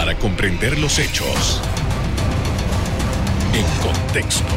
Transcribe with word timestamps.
para 0.00 0.16
comprender 0.16 0.78
los 0.78 0.98
hechos 0.98 1.60
en 3.52 3.66
contexto. 3.82 4.54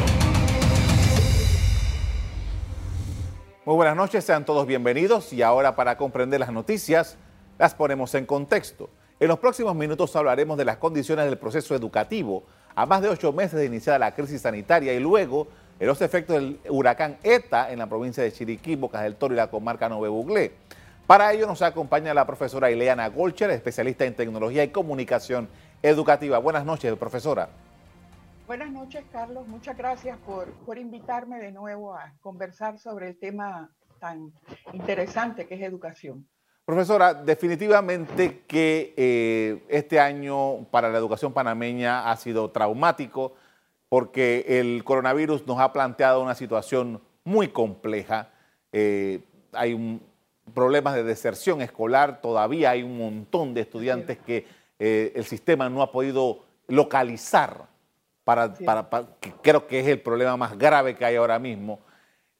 Muy 3.66 3.74
buenas 3.74 3.94
noches, 3.94 4.24
sean 4.24 4.46
todos 4.46 4.66
bienvenidos 4.66 5.34
y 5.34 5.42
ahora 5.42 5.76
para 5.76 5.98
comprender 5.98 6.40
las 6.40 6.50
noticias 6.50 7.18
las 7.58 7.74
ponemos 7.74 8.14
en 8.14 8.24
contexto. 8.24 8.88
En 9.20 9.28
los 9.28 9.38
próximos 9.38 9.76
minutos 9.76 10.16
hablaremos 10.16 10.56
de 10.56 10.64
las 10.64 10.78
condiciones 10.78 11.26
del 11.26 11.36
proceso 11.36 11.74
educativo 11.74 12.44
a 12.74 12.86
más 12.86 13.02
de 13.02 13.10
ocho 13.10 13.30
meses 13.34 13.60
de 13.60 13.66
iniciada 13.66 13.98
la 13.98 14.14
crisis 14.14 14.40
sanitaria 14.40 14.94
y 14.94 14.98
luego 14.98 15.48
de 15.78 15.84
los 15.84 16.00
efectos 16.00 16.36
del 16.36 16.58
huracán 16.70 17.18
ETA 17.22 17.70
en 17.70 17.80
la 17.80 17.86
provincia 17.86 18.22
de 18.22 18.32
Chiriquí, 18.32 18.76
Bocas 18.76 19.02
del 19.02 19.16
Toro 19.16 19.34
y 19.34 19.36
la 19.36 19.48
comarca 19.48 19.90
Nove 19.90 20.08
Buglé. 20.08 20.52
Para 21.06 21.32
ello 21.32 21.46
nos 21.46 21.60
acompaña 21.60 22.14
la 22.14 22.26
profesora 22.26 22.70
Ileana 22.70 23.08
Golcher, 23.08 23.50
especialista 23.50 24.06
en 24.06 24.14
tecnología 24.14 24.64
y 24.64 24.68
comunicación 24.68 25.50
educativa. 25.82 26.38
Buenas 26.38 26.64
noches, 26.64 26.96
profesora. 26.96 27.50
Buenas 28.46 28.70
noches, 28.72 29.04
Carlos. 29.12 29.46
Muchas 29.46 29.76
gracias 29.76 30.16
por, 30.24 30.50
por 30.64 30.78
invitarme 30.78 31.38
de 31.38 31.52
nuevo 31.52 31.94
a 31.94 32.14
conversar 32.22 32.78
sobre 32.78 33.08
el 33.08 33.18
tema 33.18 33.70
tan 34.00 34.32
interesante 34.72 35.46
que 35.46 35.56
es 35.56 35.62
educación. 35.62 36.26
Profesora, 36.64 37.12
definitivamente 37.12 38.42
que 38.46 38.94
eh, 38.96 39.62
este 39.68 40.00
año 40.00 40.64
para 40.70 40.88
la 40.88 40.96
educación 40.96 41.34
panameña 41.34 42.10
ha 42.10 42.16
sido 42.16 42.50
traumático 42.50 43.34
porque 43.90 44.46
el 44.48 44.82
coronavirus 44.84 45.46
nos 45.46 45.60
ha 45.60 45.70
planteado 45.74 46.22
una 46.22 46.34
situación 46.34 47.02
muy 47.24 47.48
compleja. 47.48 48.30
Eh, 48.72 49.22
hay 49.52 50.00
problemas 50.52 50.94
de 50.94 51.04
deserción 51.04 51.62
escolar, 51.62 52.20
todavía 52.20 52.70
hay 52.70 52.82
un 52.82 52.98
montón 52.98 53.54
de 53.54 53.62
estudiantes 53.62 54.18
que 54.18 54.46
eh, 54.78 55.12
el 55.14 55.24
sistema 55.24 55.68
no 55.68 55.82
ha 55.82 55.90
podido 55.90 56.44
localizar, 56.68 57.66
para, 58.24 58.54
que 59.20 59.32
creo 59.42 59.66
que 59.66 59.80
es 59.80 59.86
el 59.86 60.00
problema 60.00 60.36
más 60.36 60.56
grave 60.56 60.96
que 60.96 61.04
hay 61.04 61.16
ahora 61.16 61.38
mismo. 61.38 61.80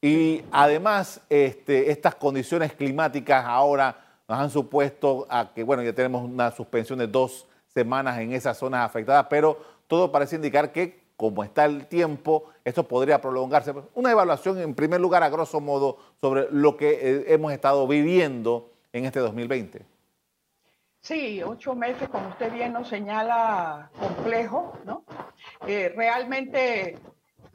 Y 0.00 0.42
además, 0.50 1.20
este, 1.28 1.90
estas 1.90 2.14
condiciones 2.14 2.72
climáticas 2.74 3.44
ahora 3.46 3.96
nos 4.28 4.38
han 4.38 4.50
supuesto 4.50 5.26
a 5.28 5.52
que, 5.54 5.62
bueno, 5.62 5.82
ya 5.82 5.92
tenemos 5.92 6.22
una 6.22 6.50
suspensión 6.50 6.98
de 6.98 7.06
dos 7.06 7.46
semanas 7.68 8.18
en 8.18 8.32
esas 8.32 8.56
zonas 8.56 8.84
afectadas, 8.84 9.26
pero 9.28 9.58
todo 9.86 10.10
parece 10.10 10.36
indicar 10.36 10.72
que, 10.72 11.03
como 11.16 11.44
está 11.44 11.64
el 11.64 11.86
tiempo, 11.86 12.50
esto 12.64 12.86
podría 12.88 13.20
prolongarse. 13.20 13.72
Una 13.94 14.10
evaluación, 14.10 14.58
en 14.58 14.74
primer 14.74 15.00
lugar, 15.00 15.22
a 15.22 15.28
grosso 15.28 15.60
modo, 15.60 15.98
sobre 16.20 16.48
lo 16.50 16.76
que 16.76 16.90
eh, 16.90 17.24
hemos 17.28 17.52
estado 17.52 17.86
viviendo 17.86 18.72
en 18.92 19.04
este 19.04 19.20
2020. 19.20 19.84
Sí, 21.00 21.42
ocho 21.42 21.74
meses, 21.74 22.08
como 22.08 22.28
usted 22.28 22.52
bien 22.52 22.72
nos 22.72 22.88
señala, 22.88 23.90
complejo, 23.98 24.78
¿no? 24.86 25.04
Eh, 25.66 25.92
realmente 25.94 26.98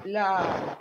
la, 0.05 0.79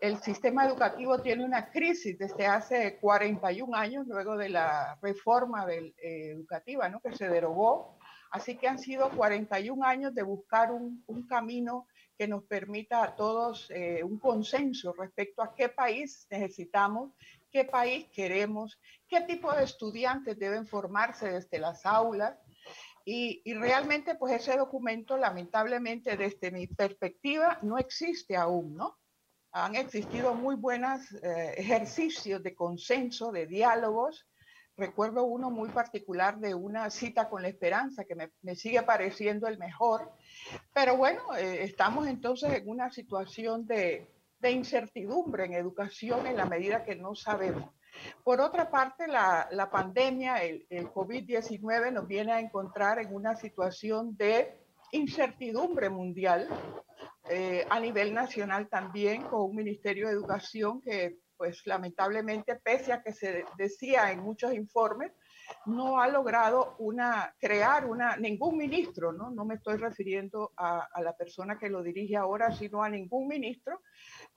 el 0.00 0.18
sistema 0.18 0.66
educativo 0.66 1.18
tiene 1.20 1.44
una 1.44 1.70
crisis 1.70 2.18
desde 2.18 2.46
hace 2.46 2.98
41 3.00 3.74
años, 3.76 4.06
luego 4.06 4.36
de 4.36 4.48
la 4.48 4.98
reforma 5.00 5.66
del, 5.66 5.94
eh, 6.02 6.32
educativa 6.32 6.88
¿no? 6.88 7.00
que 7.00 7.16
se 7.16 7.28
derogó. 7.28 7.98
Así 8.30 8.56
que 8.56 8.68
han 8.68 8.78
sido 8.78 9.10
41 9.10 9.84
años 9.84 10.14
de 10.14 10.22
buscar 10.22 10.70
un, 10.70 11.02
un 11.06 11.26
camino 11.26 11.86
que 12.20 12.28
nos 12.28 12.44
permita 12.44 13.02
a 13.02 13.16
todos 13.16 13.70
eh, 13.70 14.04
un 14.04 14.18
consenso 14.18 14.92
respecto 14.92 15.40
a 15.40 15.54
qué 15.54 15.70
país 15.70 16.26
necesitamos, 16.28 17.14
qué 17.50 17.64
país 17.64 18.08
queremos, 18.12 18.78
qué 19.08 19.22
tipo 19.22 19.50
de 19.54 19.64
estudiantes 19.64 20.38
deben 20.38 20.66
formarse 20.66 21.30
desde 21.30 21.58
las 21.58 21.86
aulas. 21.86 22.36
Y, 23.06 23.40
y, 23.46 23.54
realmente, 23.54 24.16
pues 24.16 24.34
ese 24.34 24.54
documento, 24.58 25.16
lamentablemente, 25.16 26.18
desde 26.18 26.50
mi 26.50 26.66
perspectiva, 26.66 27.58
no 27.62 27.78
existe 27.78 28.36
aún, 28.36 28.76
¿no? 28.76 28.98
han 29.52 29.74
existido 29.76 30.34
muy 30.34 30.56
buenos 30.56 31.00
eh, 31.22 31.54
ejercicios 31.56 32.42
de 32.42 32.54
consenso, 32.54 33.32
de 33.32 33.46
diálogos. 33.46 34.26
Recuerdo 34.80 35.24
uno 35.24 35.50
muy 35.50 35.68
particular 35.68 36.38
de 36.38 36.54
una 36.54 36.88
cita 36.88 37.28
con 37.28 37.42
la 37.42 37.48
esperanza 37.48 38.06
que 38.06 38.14
me, 38.14 38.54
sigue 38.56 38.80
pareciendo 38.82 39.46
el 39.46 39.58
mejor. 39.58 40.10
Pero 40.72 40.96
bueno, 40.96 41.36
eh, 41.36 41.64
estamos 41.64 42.06
entonces 42.08 42.54
en 42.54 42.66
una 42.66 42.90
situación 42.90 43.66
de, 43.66 44.08
incertidumbre 44.42 45.44
en 45.44 45.52
educación 45.52 46.26
en 46.26 46.38
la 46.38 46.46
medida 46.46 46.82
que 46.82 46.96
no 46.96 47.14
sabemos. 47.14 47.68
Por 48.24 48.40
otra 48.40 48.70
parte, 48.70 49.06
la, 49.06 49.68
pandemia, 49.70 50.42
el, 50.42 50.66
el 50.70 50.88
COVID-19 50.88 51.92
nos 51.92 52.06
viene 52.06 52.32
a 52.32 52.40
encontrar 52.40 53.00
en 53.00 53.14
una 53.14 53.36
situación 53.36 54.16
de 54.16 54.62
incertidumbre 54.92 55.90
mundial 55.90 56.48
eh, 57.28 57.66
a 57.68 57.78
nivel 57.78 58.14
nacional 58.14 58.68
también 58.68 59.24
con 59.24 59.42
un 59.42 59.56
Ministerio 59.56 60.06
de 60.06 60.14
Educación 60.14 60.80
que 60.80 61.18
pues 61.40 61.66
lamentablemente, 61.66 62.56
pese 62.56 62.92
a 62.92 63.02
que 63.02 63.14
se 63.14 63.46
decía 63.56 64.12
en 64.12 64.20
muchos 64.20 64.52
informes, 64.52 65.10
no 65.64 65.98
ha 65.98 66.06
logrado 66.06 66.76
una, 66.80 67.34
crear 67.40 67.86
una, 67.86 68.14
ningún 68.18 68.58
ministro, 68.58 69.10
¿no? 69.10 69.30
No 69.30 69.46
me 69.46 69.54
estoy 69.54 69.78
refiriendo 69.78 70.52
a, 70.54 70.86
la 71.00 71.16
persona 71.16 71.58
que 71.58 71.70
lo 71.70 71.82
dirige 71.82 72.14
ahora, 72.14 72.52
sino 72.52 72.82
a 72.82 72.90
ningún 72.90 73.26
ministro, 73.26 73.80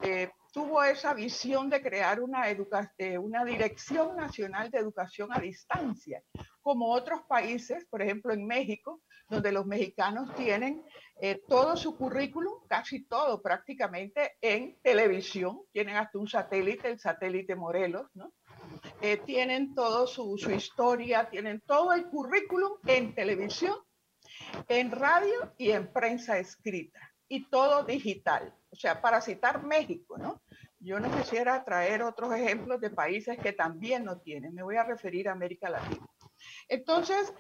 eh, 0.01 0.31
tuvo 0.53 0.81
esa 0.81 1.13
visión 1.13 1.69
de 1.69 1.81
crear 1.81 2.21
una, 2.21 2.45
eh, 2.49 3.17
una 3.17 3.43
Dirección 3.43 4.15
Nacional 4.15 4.71
de 4.71 4.77
Educación 4.77 5.27
a 5.33 5.41
Distancia, 5.41 6.23
como 6.61 6.89
otros 6.89 7.23
países, 7.27 7.85
por 7.89 8.01
ejemplo 8.01 8.31
en 8.31 8.47
México, 8.47 9.01
donde 9.33 9.51
los 9.51 9.65
mexicanos 9.65 10.33
tienen 10.35 10.83
eh, 11.21 11.41
todo 11.47 11.77
su 11.77 11.95
currículum, 11.95 12.65
casi 12.67 13.05
todo 13.05 13.41
prácticamente 13.41 14.33
en 14.41 14.77
televisión, 14.81 15.61
tienen 15.71 15.95
hasta 15.95 16.17
un 16.17 16.27
satélite, 16.27 16.89
el 16.89 16.99
satélite 16.99 17.55
Morelos, 17.55 18.07
¿no? 18.13 18.33
Eh, 19.01 19.17
tienen 19.17 19.75
todo 19.75 20.07
su, 20.07 20.37
su 20.37 20.51
historia, 20.51 21.29
tienen 21.29 21.61
todo 21.61 21.93
el 21.93 22.07
currículum 22.07 22.73
en 22.85 23.13
televisión, 23.13 23.77
en 24.67 24.91
radio 24.91 25.53
y 25.57 25.71
en 25.71 25.91
prensa 25.91 26.37
escrita, 26.39 26.99
y 27.27 27.49
todo 27.49 27.83
digital. 27.83 28.53
O 28.69 28.75
sea, 28.75 29.01
para 29.01 29.21
citar 29.21 29.63
México, 29.63 30.17
¿no? 30.17 30.41
Yo 30.79 30.99
no 30.99 31.09
quisiera 31.15 31.63
traer 31.63 32.03
otros 32.03 32.33
ejemplos 32.33 32.81
de 32.81 32.89
países 32.89 33.37
que 33.37 33.53
también 33.53 34.03
no 34.03 34.19
tienen. 34.19 34.53
Me 34.53 34.63
voy 34.63 34.75
a 34.75 34.83
referir 34.83 35.29
a 35.29 35.31
América 35.31 35.69
Latina. 35.69 36.05
Entonces, 36.67 37.33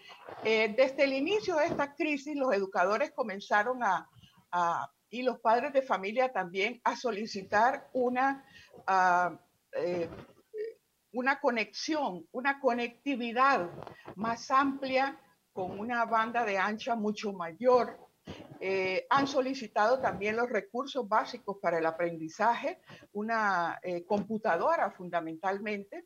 eh, 0.43 0.73
desde 0.75 1.03
el 1.03 1.13
inicio 1.13 1.55
de 1.55 1.65
esta 1.65 1.95
crisis, 1.95 2.35
los 2.35 2.53
educadores 2.53 3.11
comenzaron 3.11 3.81
a, 3.83 4.09
y 5.09 5.23
los 5.23 5.39
padres 5.39 5.73
de 5.73 5.81
familia 5.81 6.31
también, 6.31 6.79
a 6.83 6.95
solicitar 6.95 7.89
una, 7.93 8.45
eh, 9.75 10.09
una 11.13 11.39
conexión, 11.39 12.27
una 12.31 12.59
conectividad 12.59 13.69
más 14.15 14.51
amplia 14.51 15.19
con 15.51 15.79
una 15.79 16.05
banda 16.05 16.45
de 16.45 16.57
ancha 16.57 16.95
mucho 16.95 17.33
mayor. 17.33 17.97
Eh, 18.59 19.05
han 19.09 19.27
solicitado 19.27 19.99
también 19.99 20.35
los 20.35 20.49
recursos 20.49 21.07
básicos 21.07 21.57
para 21.61 21.79
el 21.79 21.85
aprendizaje, 21.85 22.79
una 23.13 23.79
computadora 24.07 24.91
fundamentalmente, 24.91 26.05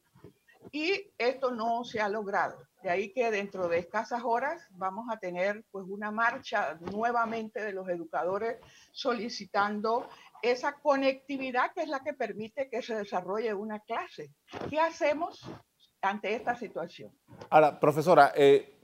y 0.72 1.12
esto 1.18 1.52
no 1.52 1.84
se 1.84 2.02
ha 2.02 2.10
logrado. 2.10 2.67
De 2.84 2.90
ahí 2.90 3.12
que 3.12 3.32
dentro 3.32 3.68
de 3.68 3.80
escasas 3.80 4.22
horas 4.24 4.62
vamos 4.72 5.08
a 5.12 5.18
tener 5.18 5.64
pues 5.72 5.86
una 5.88 6.12
marcha 6.12 6.78
nuevamente 6.92 7.64
de 7.64 7.74
los 7.74 7.90
educadores 7.90 8.58
solicitando 8.92 10.08
esa 10.42 10.74
conectividad 10.74 11.72
que 11.74 11.82
es 11.82 11.90
la 11.90 12.02
que 12.02 12.14
permite 12.14 12.70
que 12.70 12.82
se 12.82 12.96
desarrolle 12.96 13.54
una 13.54 13.80
clase. 13.80 14.32
¿Qué 14.70 14.80
hacemos 14.80 15.42
ante 16.02 16.36
esta 16.36 16.56
situación? 16.56 17.12
Ahora, 17.50 17.80
profesora, 17.80 18.32
eh, 18.36 18.78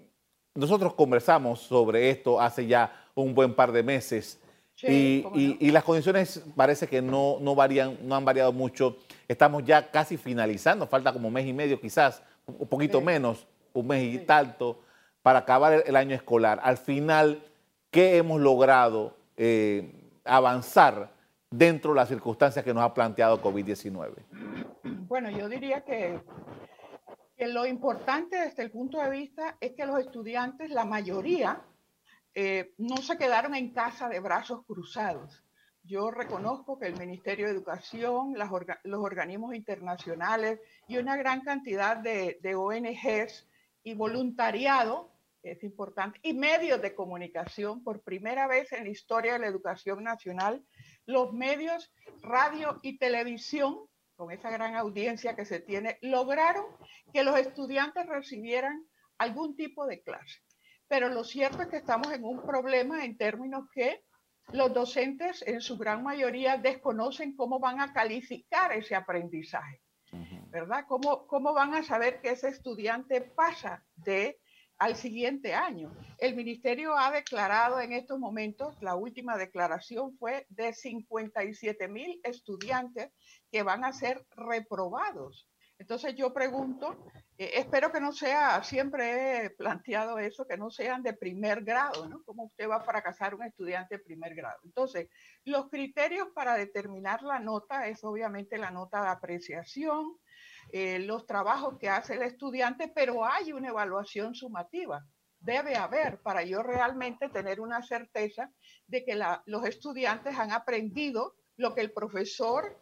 nosotros 0.56 0.96
conversamos 0.96 1.60
sobre 1.60 2.10
esto 2.10 2.42
hace 2.42 2.66
ya 2.66 3.10
un 3.13 3.36
buen 3.36 3.56
par 3.56 3.72
de 3.72 3.84
meses 3.84 4.39
y, 4.81 5.72
las 5.72 5.84
condiciones 5.84 6.44
parece 6.56 6.88
que 6.88 7.01
no, 7.01 7.38
no, 7.39 7.56
varían, 7.56 7.98
no 8.01 8.16
han 8.16 8.25
variado 8.25 8.51
mucho. 8.51 8.98
Estamos 9.28 9.63
ya 9.63 9.89
casi 9.92 10.18
finalizando, 10.18 10.88
falta 10.88 11.13
como 11.13 11.30
mes 11.30 11.46
y 11.46 11.54
medio 11.54 11.80
quizás, 11.80 12.22
un 12.46 12.68
poquito 12.68 13.00
menos, 13.00 13.48
un 13.74 13.88
mes 13.88 14.04
y 14.14 14.20
tanto, 14.20 14.81
para 15.22 15.40
acabar 15.40 15.84
el, 15.86 15.96
año 15.96 16.16
escolar. 16.16 16.60
Al 16.64 16.78
final, 16.78 17.44
¿qué 17.92 18.18
hemos 18.18 18.40
logrado 18.40 19.16
eh, 19.38 19.92
avanzar 20.24 21.12
dentro 21.50 21.92
de 21.92 21.98
las 21.98 22.10
circunstancias 22.10 22.64
que 22.64 22.74
nos 22.74 22.84
ha 22.84 22.94
planteado 22.94 23.42
COVID-19? 23.42 24.14
Bueno, 25.08 25.30
yo 25.30 25.48
diría 25.50 25.81
que, 25.81 26.20
que 27.38 27.48
lo 27.48 27.66
importante 27.66 28.38
desde 28.38 28.64
el 28.64 28.72
punto 28.72 29.00
de 29.00 29.10
vista 29.10 29.58
es 29.60 29.74
que 29.74 29.86
los 29.86 30.00
estudiantes, 30.00 30.70
la 30.70 30.86
mayoría, 30.86 31.62
eh, 32.36 32.74
no 32.78 32.98
se 32.98 33.18
quedaron 33.18 33.54
en 33.54 33.72
casa 33.72 34.10
de 34.10 34.20
brazos 34.20 34.66
cruzados. 34.66 35.44
Yo 35.84 36.12
reconozco 36.12 36.80
que 36.80 36.88
el 36.88 36.98
Ministerio 36.98 37.46
de 37.46 37.52
Educación, 37.52 38.36
los 38.84 39.00
organismos 39.02 39.54
internacionales 39.54 40.60
y 40.88 40.98
una 40.98 41.18
gran 41.18 41.42
cantidad 41.42 41.98
de, 41.98 42.56
ONGs 42.56 43.48
y 43.83 43.94
voluntariado 43.94 45.12
es 45.44 45.62
importante, 45.63 46.19
y 46.24 46.33
medios 46.33 46.81
de 46.81 46.95
comunicación, 46.95 47.83
por 47.83 48.01
primera 48.01 48.47
vez 48.47 48.71
en 48.71 48.85
la 48.85 48.89
historia 48.89 49.33
de 49.33 49.39
la 49.39 49.47
educación 49.47 50.03
nacional, 50.03 50.63
los 51.06 51.33
medios 51.33 51.91
radio 52.21 52.80
y 52.81 52.97
televisión, 52.97 53.85
con 54.15 54.31
esa 54.31 54.50
gran 54.50 54.75
audiencia 54.75 55.35
que 55.35 55.44
se 55.44 55.59
tiene, 55.59 55.97
lograron 56.01 56.65
que 57.12 57.24
los 57.24 57.38
estudiantes 57.38 58.07
recibieran 58.07 58.85
algún 59.18 59.56
tipo 59.56 59.86
de 59.86 60.01
clase. 60.01 60.39
Pero 60.88 61.09
lo 61.09 61.24
cierto 61.24 61.63
es 61.63 61.68
que 61.68 61.77
estamos 61.77 62.12
en 62.13 62.24
un 62.24 62.41
problema 62.45 63.03
en 63.03 63.18
términos 63.18 63.68
que 63.74 64.03
los 64.51 64.74
docentes 64.74 65.44
en 65.47 65.62
su 65.62 65.77
gran 65.77 66.03
mayoría 66.03 66.57
desconocen 66.57 67.36
cómo 67.36 67.59
van 67.59 67.81
a 67.81 67.94
calificar 67.94 68.71
ese 68.71 68.95
aprendizaje, 68.95 69.81
¿verdad? 70.50 70.86
¿Cómo, 70.88 71.27
cómo 71.27 71.54
van 71.54 71.74
a 71.74 71.83
saber 71.83 72.21
que 72.21 72.31
ese 72.31 72.50
estudiante 72.50 73.21
pasa 73.21 73.83
de 73.95 74.39
al 74.77 74.95
siguiente 74.95 75.54
año. 75.54 75.95
El 76.18 76.36
ministerio 76.36 76.98
ha 76.98 77.12
declarado 77.12 77.80
en 77.80 77.94
estos 77.94 78.19
momentos, 78.19 78.75
la 78.81 78.95
última 78.95 79.38
declaración 79.38 80.18
fue 80.18 80.45
de 80.50 80.74
57 80.74 81.88
mil 81.88 82.19
estudiantes 82.24 83.12
que 83.51 83.63
van 83.63 83.86
a 83.86 83.94
ser 83.94 84.25
reprobados. 84.31 85.48
Entonces 85.77 86.15
yo 86.15 86.33
pregunto, 86.33 86.98
eh, 87.38 87.51
espero 87.56 87.91
que 87.91 88.00
no 88.00 88.12
sea, 88.12 88.63
siempre 88.63 89.45
he 89.45 89.50
planteado 89.50 90.19
eso, 90.19 90.45
que 90.45 90.57
no 90.57 90.69
sean 90.69 91.01
de 91.01 91.13
primer 91.13 91.63
grado, 91.63 92.07
¿no? 92.07 92.24
¿Cómo 92.24 92.45
usted 92.45 92.69
va 92.69 92.77
a 92.77 92.83
fracasar 92.83 93.33
un 93.33 93.44
estudiante 93.44 93.97
de 93.97 94.03
primer 94.03 94.35
grado? 94.35 94.59
Entonces, 94.63 95.09
los 95.44 95.69
criterios 95.69 96.27
para 96.35 96.56
determinar 96.56 97.24
la 97.24 97.39
nota 97.39 97.88
es 97.88 98.03
obviamente 98.03 98.57
la 98.57 98.69
nota 98.69 99.01
de 99.01 99.09
apreciación, 99.09 100.18
eh, 100.71 101.00
los 101.00 101.25
trabajos 101.25 101.77
que 101.80 101.89
hace 101.89 102.15
el 102.15 102.21
estudiante, 102.21 102.91
pero 102.94 103.25
hay 103.25 103.51
una 103.51 103.69
evaluación 103.69 104.36
sumativa. 104.36 105.03
Debe 105.39 105.75
haber 105.75 106.21
para 106.21 106.44
yo 106.44 106.62
realmente 106.62 107.29
tener 107.29 107.59
una 107.59 107.81
certeza 107.81 108.51
de 108.88 109.03
que 109.03 109.19
los 109.45 109.65
estudiantes 109.65 110.38
han 110.38 110.51
aprendido 110.51 111.36
lo 111.57 111.74
que 111.74 111.81
el 111.81 111.91
profesor 111.91 112.79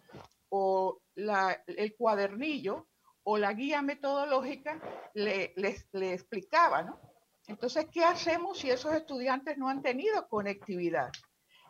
o 0.50 1.01
el 1.15 1.95
cuadernillo 1.97 2.88
o 3.23 3.38
la 3.38 3.53
guía 3.53 3.81
metodológica 3.81 4.79
le, 5.13 5.53
explicaba, 6.13 6.83
¿no? 6.83 7.00
Entonces, 7.47 7.88
¿qué 7.91 8.03
hacemos 8.03 8.59
si 8.59 8.69
esos 8.69 8.94
estudiantes 8.94 9.57
no 9.57 9.68
han 9.68 9.81
tenido 9.81 10.27
conectividad? 10.27 11.12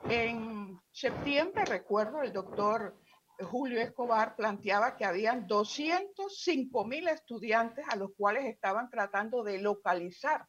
En 0.09 0.79
septiembre, 0.91 1.65
recuerdo, 1.65 2.21
el 2.21 2.33
doctor 2.33 2.97
Julio 3.39 3.81
Escobar 3.81 4.35
planteaba 4.35 4.95
que 4.95 5.05
habían 5.05 5.47
205 5.47 6.85
mil 6.85 7.07
estudiantes 7.07 7.85
a 7.89 7.95
los 7.95 8.11
cuales 8.15 8.45
estaban 8.45 8.89
tratando 8.89 9.43
de 9.43 9.59
localizar. 9.59 10.45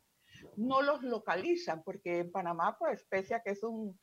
No 0.56 0.82
los 0.82 1.02
localizan 1.02 1.82
porque 1.82 2.20
en 2.20 2.32
Panamá, 2.32 2.76
pues, 2.78 3.04
pese 3.08 3.34
a 3.34 3.43
que 3.43 3.50
es 3.50 3.62
un, 3.62 3.99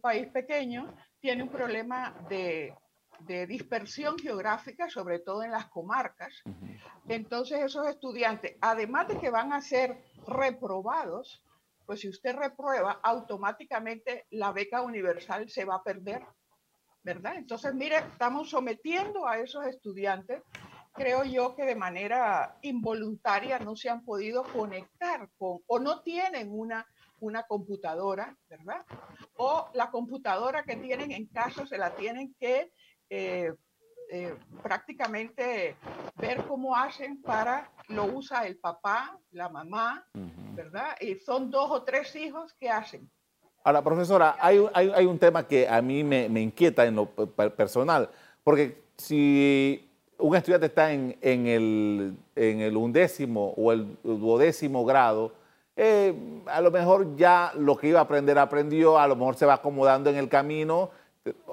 país 0.00 0.28
pequeño, 0.28 0.94
tiene 1.20 1.42
un 1.42 1.48
problema 1.48 2.14
de, 2.28 2.76
dispersión 3.26 4.18
geográfica, 4.18 4.88
sobre 4.88 5.18
todo 5.18 5.42
en 5.42 5.50
las 5.50 5.66
comarcas. 5.68 6.42
Entonces 7.08 7.60
esos 7.60 7.86
estudiantes, 7.86 8.56
además 8.60 9.08
de 9.08 9.18
que 9.18 9.30
van 9.30 9.52
a 9.52 9.62
ser 9.62 10.02
reprobados, 10.26 11.42
pues 11.86 12.00
si 12.00 12.08
usted 12.08 12.36
reprueba, 12.36 13.00
automáticamente 13.02 14.26
la 14.30 14.52
beca 14.52 14.82
universal 14.82 15.48
se 15.48 15.64
va 15.64 15.76
a 15.76 15.82
perder 15.82 16.22
¿verdad? 17.02 17.36
Entonces, 17.36 17.74
mire, 17.74 17.96
estamos 17.96 18.50
sometiendo 18.50 19.26
a 19.26 19.38
esos 19.38 19.66
estudiantes, 19.66 20.42
creo 20.92 21.24
yo 21.24 21.54
que 21.54 21.64
de 21.64 21.74
manera 21.74 22.58
involuntaria 22.62 23.58
no 23.58 23.76
se 23.76 23.88
han 23.88 24.04
podido 24.04 24.44
conectar 24.44 25.28
con, 25.38 25.60
o 25.66 25.78
no 25.78 26.02
tienen 26.02 26.50
una, 26.50 26.86
una 27.20 27.44
computadora, 27.44 28.36
¿verdad? 28.48 28.84
O 29.36 29.70
la 29.74 29.90
computadora 29.90 30.64
que 30.64 30.76
tienen 30.76 31.12
en 31.12 31.26
casa 31.26 31.66
se 31.66 31.78
la 31.78 31.94
tienen 31.94 32.34
que 32.38 32.72
eh, 33.10 33.52
eh, 34.10 34.34
prácticamente 34.62 35.76
ver 36.16 36.44
cómo 36.46 36.74
hacen 36.74 37.20
para, 37.20 37.70
lo 37.88 38.06
usa 38.06 38.46
el 38.46 38.56
papá, 38.56 39.18
la 39.32 39.48
mamá, 39.48 40.06
¿verdad? 40.54 40.96
Y 41.00 41.16
son 41.16 41.50
dos 41.50 41.70
o 41.70 41.82
tres 41.82 42.16
hijos 42.16 42.54
que 42.54 42.70
hacen 42.70 43.10
Ahora, 43.62 43.82
profesora, 43.82 44.36
hay, 44.40 45.06
un 45.06 45.18
tema 45.18 45.46
que 45.46 45.68
a 45.68 45.82
mí 45.82 46.02
me, 46.02 46.40
inquieta 46.40 46.86
en 46.86 46.96
lo 46.96 47.06
personal, 47.06 48.08
porque 48.42 48.82
si 48.96 49.86
un 50.18 50.34
estudiante 50.34 50.66
está 50.66 50.92
en, 50.92 51.16
el, 51.22 52.76
undécimo 52.76 53.52
o 53.56 53.72
el 53.72 53.98
duodécimo 54.02 54.84
grado, 54.86 55.32
eh, 55.76 56.14
a 56.46 56.60
lo 56.62 56.70
mejor 56.70 57.16
ya 57.16 57.52
lo 57.54 57.76
que 57.76 57.88
iba 57.88 58.00
a 58.00 58.02
aprender 58.02 58.38
aprendió, 58.38 58.98
a 58.98 59.06
lo 59.06 59.14
mejor 59.14 59.36
se 59.36 59.44
va 59.44 59.54
acomodando 59.54 60.08
en 60.08 60.16
el 60.16 60.28
camino, 60.30 60.90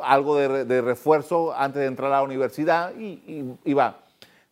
algo 0.01 0.37
de, 0.37 0.81
refuerzo 0.81 1.53
antes 1.55 1.81
de 1.81 1.87
entrar 1.87 2.11
a 2.11 2.17
la 2.17 2.23
universidad 2.23 2.93
y, 2.97 3.55
y 3.63 3.73
va. 3.73 3.99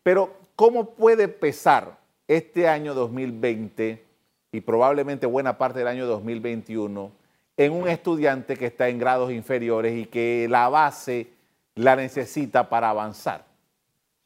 Pero, 0.02 0.34
¿cómo 0.54 0.90
puede 0.90 1.28
pesar 1.28 1.98
este 2.28 2.68
año 2.68 2.94
2020 2.94 4.04
y 4.52 4.60
probablemente 4.60 5.26
buena 5.26 5.58
parte 5.58 5.80
del 5.80 5.88
año 5.88 6.06
2021? 6.06 7.12
en 7.56 7.72
un 7.72 7.88
estudiante 7.88 8.56
que 8.56 8.66
está 8.66 8.88
en 8.88 8.98
grados 8.98 9.32
inferiores 9.32 9.96
y 9.96 10.06
que 10.06 10.46
la 10.48 10.68
base 10.68 11.32
la 11.74 11.96
necesita 11.96 12.68
para 12.68 12.90
avanzar? 12.90 13.46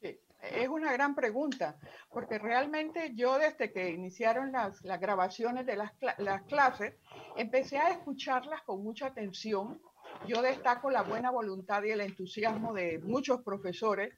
Sí, 0.00 0.18
es 0.42 0.68
una 0.68 0.92
gran 0.92 1.14
pregunta, 1.14 1.76
porque 2.10 2.38
realmente 2.38 3.12
yo 3.14 3.38
desde 3.38 3.72
que 3.72 3.90
iniciaron 3.90 4.52
las, 4.52 4.82
grabaciones 4.82 5.66
de 5.66 5.76
las, 5.76 5.92
las 6.18 6.42
clases, 6.42 6.94
empecé 7.36 7.78
a 7.78 7.90
escucharlas 7.90 8.62
con 8.62 8.82
mucha 8.82 9.06
atención. 9.06 9.80
Yo 10.26 10.42
destaco 10.42 10.90
la 10.90 11.02
buena 11.02 11.30
voluntad 11.30 11.82
y 11.82 11.90
el 11.90 12.00
entusiasmo 12.00 12.72
de 12.72 12.98
muchos 12.98 13.42
profesores, 13.42 14.14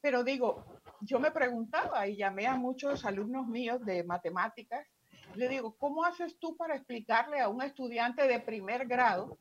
pero 0.00 0.24
digo, 0.24 0.64
yo 1.00 1.18
me 1.18 1.30
preguntaba 1.30 2.06
y 2.06 2.16
llamé 2.16 2.46
a 2.46 2.56
muchos 2.56 3.04
alumnos 3.04 3.46
míos 3.46 3.84
de 3.84 4.04
matemáticas 4.04 4.86
le 5.36 5.48
digo, 5.48 5.76
¿cómo 5.76 6.04
haces 6.04 6.38
tú 6.38 6.56
para 6.56 6.76
explicarle 6.76 7.40
a 7.40 7.48
un 7.48 7.62
estudiante 7.62 8.26
de 8.26 8.40
primer 8.40 8.86
grado, 8.86 9.38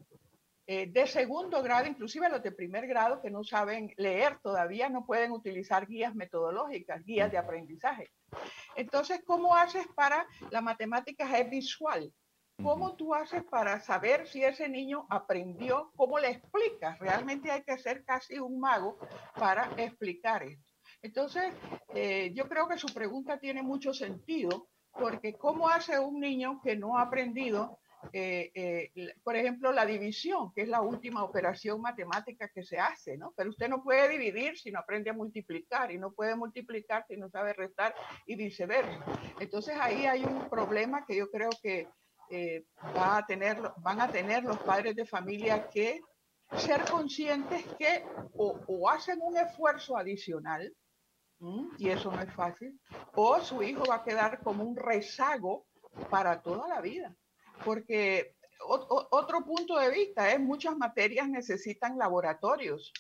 eh, 0.67 0.87
de 0.87 1.07
segundo 1.07 1.61
grado, 1.61 1.87
inclusive 1.87 2.29
los 2.29 2.41
de 2.41 2.51
primer 2.51 2.87
grado 2.87 3.21
que 3.21 3.29
no 3.29 3.43
saben 3.43 3.93
leer 3.97 4.39
todavía, 4.39 4.89
no 4.89 5.05
pueden 5.05 5.31
utilizar 5.31 5.87
guías 5.87 6.15
metodológicas, 6.15 7.03
guías 7.05 7.31
de 7.31 7.37
aprendizaje? 7.37 8.11
Entonces, 8.75 9.21
¿cómo 9.25 9.55
haces 9.55 9.87
para, 9.95 10.27
la 10.49 10.61
matemática 10.61 11.37
es 11.37 11.49
visual? 11.49 12.11
¿Cómo 12.63 12.95
tú 12.95 13.13
haces 13.13 13.43
para 13.43 13.79
saber 13.81 14.27
si 14.27 14.43
ese 14.43 14.69
niño 14.69 15.05
aprendió? 15.09 15.91
¿Cómo 15.95 16.19
le 16.19 16.29
explicas? 16.29 16.97
Realmente 16.99 17.51
hay 17.51 17.63
que 17.63 17.77
ser 17.77 18.03
casi 18.05 18.39
un 18.39 18.59
mago 18.59 18.97
para 19.35 19.69
explicar 19.77 20.43
esto. 20.43 20.73
Entonces, 21.01 21.53
eh, 21.93 22.31
yo 22.33 22.47
creo 22.47 22.67
que 22.67 22.77
su 22.77 22.87
pregunta 22.87 23.39
tiene 23.39 23.61
mucho 23.61 23.93
sentido 23.93 24.67
porque 24.91 25.33
¿cómo 25.33 25.69
hace 25.69 25.99
un 25.99 26.19
niño 26.19 26.61
que 26.63 26.77
no 26.77 26.97
ha 26.97 27.03
aprendido, 27.03 27.79
eh, 28.13 28.51
eh, 28.55 29.13
por 29.23 29.35
ejemplo, 29.35 29.71
la 29.73 29.85
división, 29.85 30.53
que 30.53 30.61
es 30.61 30.69
la 30.69 30.81
última 30.81 31.23
operación 31.23 31.81
matemática 31.81 32.47
que 32.47 32.63
se 32.63 32.79
hace, 32.79 33.17
¿no? 33.17 33.33
Pero 33.35 33.49
usted 33.49 33.67
no 33.67 33.83
puede 33.83 34.07
dividir 34.07 34.57
si 34.57 34.71
no 34.71 34.79
aprende 34.79 35.09
a 35.09 35.13
multiplicar 35.13 35.91
y 35.91 35.97
no 35.97 36.13
puede 36.13 36.35
multiplicar 36.35 37.05
si 37.07 37.17
no 37.17 37.29
sabe 37.29 37.53
restar 37.53 37.93
y 38.25 38.35
viceversa. 38.35 39.03
Entonces 39.39 39.75
ahí 39.79 40.05
hay 40.05 40.23
un 40.23 40.49
problema 40.49 41.05
que 41.05 41.17
yo 41.17 41.29
creo 41.29 41.49
que 41.61 41.89
eh, 42.29 42.65
van 42.93 44.01
a 44.01 44.07
tener 44.11 44.43
los 44.43 44.57
padres 44.59 44.95
de 44.95 45.05
familia 45.05 45.69
que 45.69 46.01
ser 46.57 46.83
conscientes 46.85 47.63
que 47.77 48.05
o 48.37 48.89
hacen 48.89 49.19
un 49.21 49.37
esfuerzo 49.37 49.97
adicional, 49.97 50.73
y 51.77 51.89
eso 51.89 52.11
no 52.11 52.21
es 52.21 52.33
fácil, 52.33 52.79
o 53.13 53.39
su 53.41 53.61
hijo 53.61 53.83
va 53.89 53.95
a 53.95 54.03
quedar 54.03 54.41
como 54.41 54.63
un 54.63 54.75
rezago 54.75 55.65
para 56.09 56.41
toda 56.41 56.67
la 56.67 56.81
vida. 56.81 57.15
Porque 57.63 58.35
otro 58.67 59.43
punto 59.45 59.77
de 59.77 59.89
vista 59.89 60.31
es 60.31 60.39
muchas 60.39 60.75
materias 60.77 61.27
necesitan 61.29 61.97
laboratorios. 61.97 62.91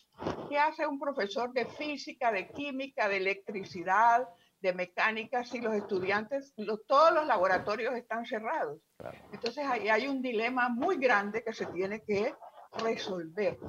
¿Qué 0.49 0.57
hace 0.57 0.85
un 0.85 0.99
profesor 0.99 1.51
de 1.53 1.65
física, 1.65 2.31
de 2.31 2.49
química, 2.49 3.09
de 3.09 3.17
electricidad, 3.17 4.27
de 4.65 4.73
mecánica 4.73 5.45
si 5.45 5.61
los 5.61 5.75
estudiantes, 5.75 6.53
todos 6.87 7.13
los 7.13 7.27
laboratorios 7.27 7.93
están 7.93 8.25
cerrados? 8.25 8.79
Entonces 9.31 9.63
ahí 9.63 9.89
hay 9.89 10.07
un 10.07 10.23
dilema 10.23 10.69
muy 10.69 10.97
grande 10.97 11.43
que 11.43 11.53
se 11.53 11.67
tiene 11.67 12.01
que 12.01 12.33
resolver. 12.83 13.59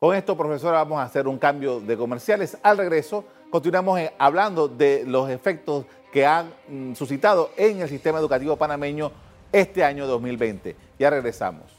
Con 0.00 0.16
esto, 0.16 0.36
profesora, 0.36 0.78
vamos 0.78 0.98
a 0.98 1.04
hacer 1.04 1.28
un 1.28 1.38
cambio 1.38 1.78
de 1.80 1.96
comerciales. 1.96 2.58
Al 2.62 2.76
regreso, 2.76 3.24
continuamos 3.50 4.00
eh, 4.00 4.12
hablando 4.18 4.66
de 4.66 5.04
los 5.06 5.30
efectos 5.30 5.86
que 6.12 6.26
han 6.26 6.52
mm, 6.68 6.94
suscitado 6.94 7.50
en 7.56 7.80
el 7.80 7.88
sistema 7.88 8.18
educativo 8.18 8.56
panameño 8.56 9.12
este 9.52 9.84
año 9.84 10.08
2020. 10.08 10.76
Ya 10.98 11.08
regresamos. 11.08 11.75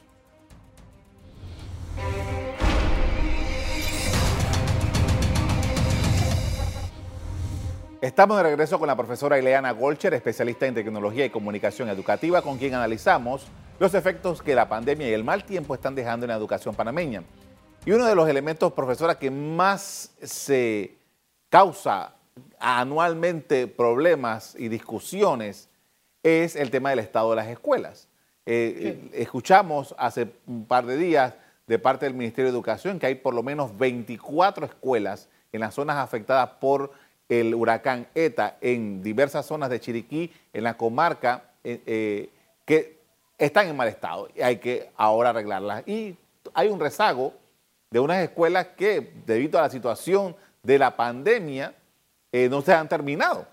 Estamos 7.99 8.37
de 8.37 8.43
regreso 8.43 8.77
con 8.77 8.85
la 8.85 8.95
profesora 8.95 9.39
Ileana 9.39 9.71
Golcher, 9.71 10.13
especialista 10.13 10.67
en 10.67 10.75
tecnología 10.75 11.25
y 11.25 11.31
comunicación 11.31 11.89
educativa, 11.89 12.43
con 12.43 12.59
quien 12.59 12.75
analizamos 12.75 13.47
los 13.79 13.95
efectos 13.95 14.43
que 14.43 14.53
la 14.53 14.69
pandemia 14.69 15.09
y 15.09 15.13
el 15.13 15.23
mal 15.23 15.43
tiempo 15.43 15.73
están 15.73 15.95
dejando 15.95 16.25
en 16.25 16.29
la 16.29 16.35
educación 16.35 16.75
panameña. 16.75 17.23
Y 17.87 17.91
uno 17.93 18.05
de 18.05 18.13
los 18.13 18.29
elementos, 18.29 18.71
profesora, 18.73 19.17
que 19.17 19.31
más 19.31 20.11
se 20.21 20.95
causa 21.49 22.13
anualmente 22.59 23.65
problemas 23.65 24.55
y 24.59 24.67
discusiones 24.67 25.67
es 26.21 26.55
el 26.55 26.69
tema 26.69 26.91
del 26.91 26.99
estado 26.99 27.31
de 27.31 27.37
las 27.37 27.47
escuelas. 27.47 28.09
Eh, 28.45 29.09
escuchamos 29.13 29.95
hace 29.97 30.27
un 30.45 30.67
par 30.67 30.85
de 30.85 30.97
días 30.97 31.33
de 31.65 31.79
parte 31.79 32.05
del 32.05 32.13
Ministerio 32.13 32.51
de 32.51 32.55
Educación 32.55 32.99
que 32.99 33.07
hay 33.07 33.15
por 33.15 33.33
lo 33.33 33.41
menos 33.41 33.75
24 33.75 34.67
escuelas 34.67 35.29
en 35.51 35.61
las 35.61 35.73
zonas 35.73 35.97
afectadas 35.97 36.51
por 36.59 36.91
el 37.29 37.53
huracán 37.53 38.07
ETA 38.15 38.57
en 38.61 39.01
diversas 39.03 39.45
zonas 39.45 39.69
de 39.69 39.79
Chiriquí, 39.79 40.31
en 40.53 40.63
la 40.63 40.77
comarca, 40.77 41.51
eh, 41.63 41.81
eh, 41.85 42.29
que 42.65 42.97
están 43.37 43.67
en 43.67 43.75
mal 43.75 43.87
estado 43.87 44.29
y 44.35 44.41
hay 44.41 44.57
que 44.57 44.89
ahora 44.95 45.29
arreglarlas. 45.29 45.87
Y 45.87 46.15
hay 46.53 46.69
un 46.69 46.79
rezago 46.79 47.33
de 47.89 47.99
unas 47.99 48.23
escuelas 48.23 48.67
que, 48.77 49.13
debido 49.25 49.59
a 49.59 49.63
la 49.63 49.69
situación 49.69 50.35
de 50.63 50.79
la 50.79 50.95
pandemia, 50.95 51.73
eh, 52.31 52.49
no 52.49 52.61
se 52.61 52.73
han 52.73 52.89
terminado 52.89 53.47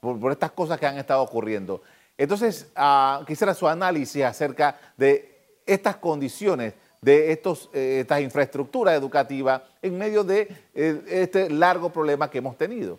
por, 0.00 0.32
estas 0.32 0.52
cosas 0.52 0.78
que 0.78 0.86
han 0.86 0.98
estado 0.98 1.22
ocurriendo. 1.22 1.82
Entonces, 2.16 2.70
ah, 2.74 3.22
quisiera 3.26 3.54
su 3.54 3.68
análisis 3.68 4.24
acerca 4.24 4.78
de 4.96 5.60
estas 5.66 5.96
condiciones 5.96 6.74
de 7.00 7.32
estos, 7.32 7.70
eh, 7.72 8.00
estas 8.00 8.20
infraestructuras 8.20 8.94
educativas 8.94 9.62
en 9.80 9.96
medio 9.96 10.22
de 10.22 10.48
eh, 10.74 11.02
este 11.08 11.48
largo 11.48 11.90
problema 11.90 12.30
que 12.30 12.38
hemos 12.38 12.56
tenido. 12.56 12.98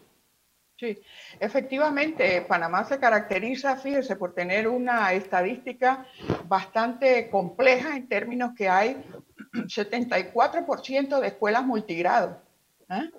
Sí, 0.78 1.00
efectivamente, 1.40 2.42
Panamá 2.42 2.84
se 2.86 3.00
caracteriza, 3.00 3.78
fíjese, 3.78 4.16
por 4.16 4.34
tener 4.34 4.68
una 4.68 5.14
estadística 5.14 6.08
bastante 6.48 7.30
compleja 7.30 7.96
en 7.96 8.08
términos 8.08 8.54
que 8.58 8.68
hay 8.68 9.04
74% 9.54 11.20
de 11.20 11.28
escuelas 11.28 11.64
multigrado. 11.64 12.42
¿eh? 12.90 13.12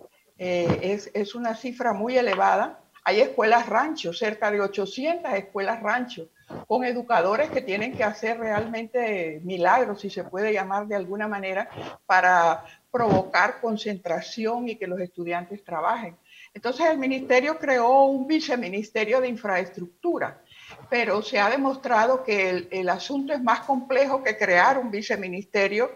es, 0.82 1.08
es, 1.14 1.36
una 1.36 1.54
cifra 1.54 1.92
muy 1.92 2.18
elevada. 2.18 2.81
Hay 3.04 3.20
escuelas 3.20 3.68
rancho, 3.68 4.12
cerca 4.12 4.50
de 4.50 4.60
800 4.60 5.32
escuelas 5.34 5.82
rancho 5.82 6.28
con 6.68 6.84
educadores 6.84 7.50
que 7.50 7.62
tienen 7.62 7.96
que 7.96 8.04
hacer 8.04 8.38
realmente 8.38 9.40
milagros, 9.42 10.00
si 10.00 10.10
se 10.10 10.24
puede 10.24 10.52
llamar 10.52 10.86
de 10.86 10.96
alguna 10.96 11.26
manera, 11.26 11.68
para 12.06 12.64
provocar 12.90 13.60
concentración 13.60 14.68
y 14.68 14.76
que 14.76 14.86
los 14.86 15.00
estudiantes 15.00 15.64
trabajen. 15.64 16.16
Entonces 16.54 16.86
el 16.86 16.98
ministerio 16.98 17.58
creó 17.58 18.04
un 18.04 18.26
viceministerio 18.26 19.20
de 19.20 19.28
infraestructura, 19.28 20.42
pero 20.90 21.22
se 21.22 21.40
ha 21.40 21.48
demostrado 21.48 22.22
que 22.22 22.50
el, 22.50 22.68
el 22.70 22.88
asunto 22.88 23.32
es 23.32 23.42
más 23.42 23.60
complejo 23.60 24.22
que 24.22 24.36
crear 24.36 24.78
un 24.78 24.90
viceministerio 24.90 25.90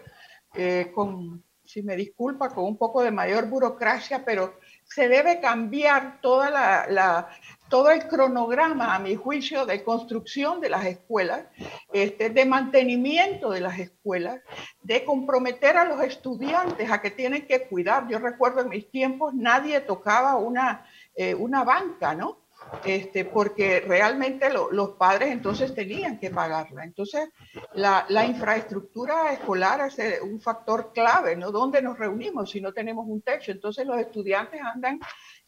eh, 0.55 0.91
con, 0.93 1.43
si 1.63 1.83
me 1.83 1.95
disculpa, 1.95 2.49
con 2.49 2.63
un 2.65 2.77
poco 2.77 3.03
de 3.03 3.11
mayor 3.11 3.47
burocracia, 3.47 4.25
pero 4.25 4.55
se 4.89 5.09
debe 5.09 5.39
cambiar 5.39 6.21
toda 6.21 6.49
la, 6.49 7.29
todo 7.69 7.89
el 7.91 8.07
cronograma, 8.07 8.95
a 8.95 8.99
mi 8.99 9.15
juicio, 9.15 9.65
de 9.65 9.83
construcción 9.83 10.61
de 10.61 10.69
las 10.69 10.85
escuelas, 10.85 11.45
este, 11.91 12.29
de 12.29 12.45
mantenimiento 12.45 13.49
de 13.49 13.61
las 13.61 13.77
escuelas, 13.79 14.41
de 14.81 15.03
comprometer 15.03 15.77
a 15.77 15.85
los 15.85 16.01
estudiantes 16.01 16.89
a 16.89 17.01
que 17.01 17.11
tienen 17.11 17.45
que 17.45 17.67
cuidar. 17.67 18.07
Yo 18.07 18.19
recuerdo 18.19 18.61
en 18.61 18.69
mis 18.69 18.89
tiempos 18.89 19.33
nadie 19.33 19.81
tocaba 19.81 20.37
una, 20.37 20.85
eh, 21.15 21.35
una 21.35 21.63
banca, 21.63 22.15
¿no? 22.15 22.46
Este, 22.83 23.25
porque 23.25 23.81
realmente 23.81 24.49
los 24.49 24.89
padres 24.91 25.29
entonces 25.31 25.73
tenían 25.73 26.19
que 26.19 26.29
pagarla. 26.29 26.83
Entonces, 26.83 27.29
la, 27.73 28.05
la, 28.09 28.25
infraestructura 28.25 29.31
escolar 29.31 29.89
es 29.97 30.21
un 30.21 30.39
factor 30.41 30.91
clave, 30.93 31.35
¿no? 31.35 31.51
¿Dónde 31.51 31.81
nos 31.81 31.97
reunimos 31.97 32.51
si 32.51 32.61
no 32.61 32.73
tenemos 32.73 33.05
un 33.07 33.21
techo? 33.21 33.51
Entonces, 33.51 33.85
los 33.85 33.99
estudiantes 33.99 34.61
andan 34.61 34.99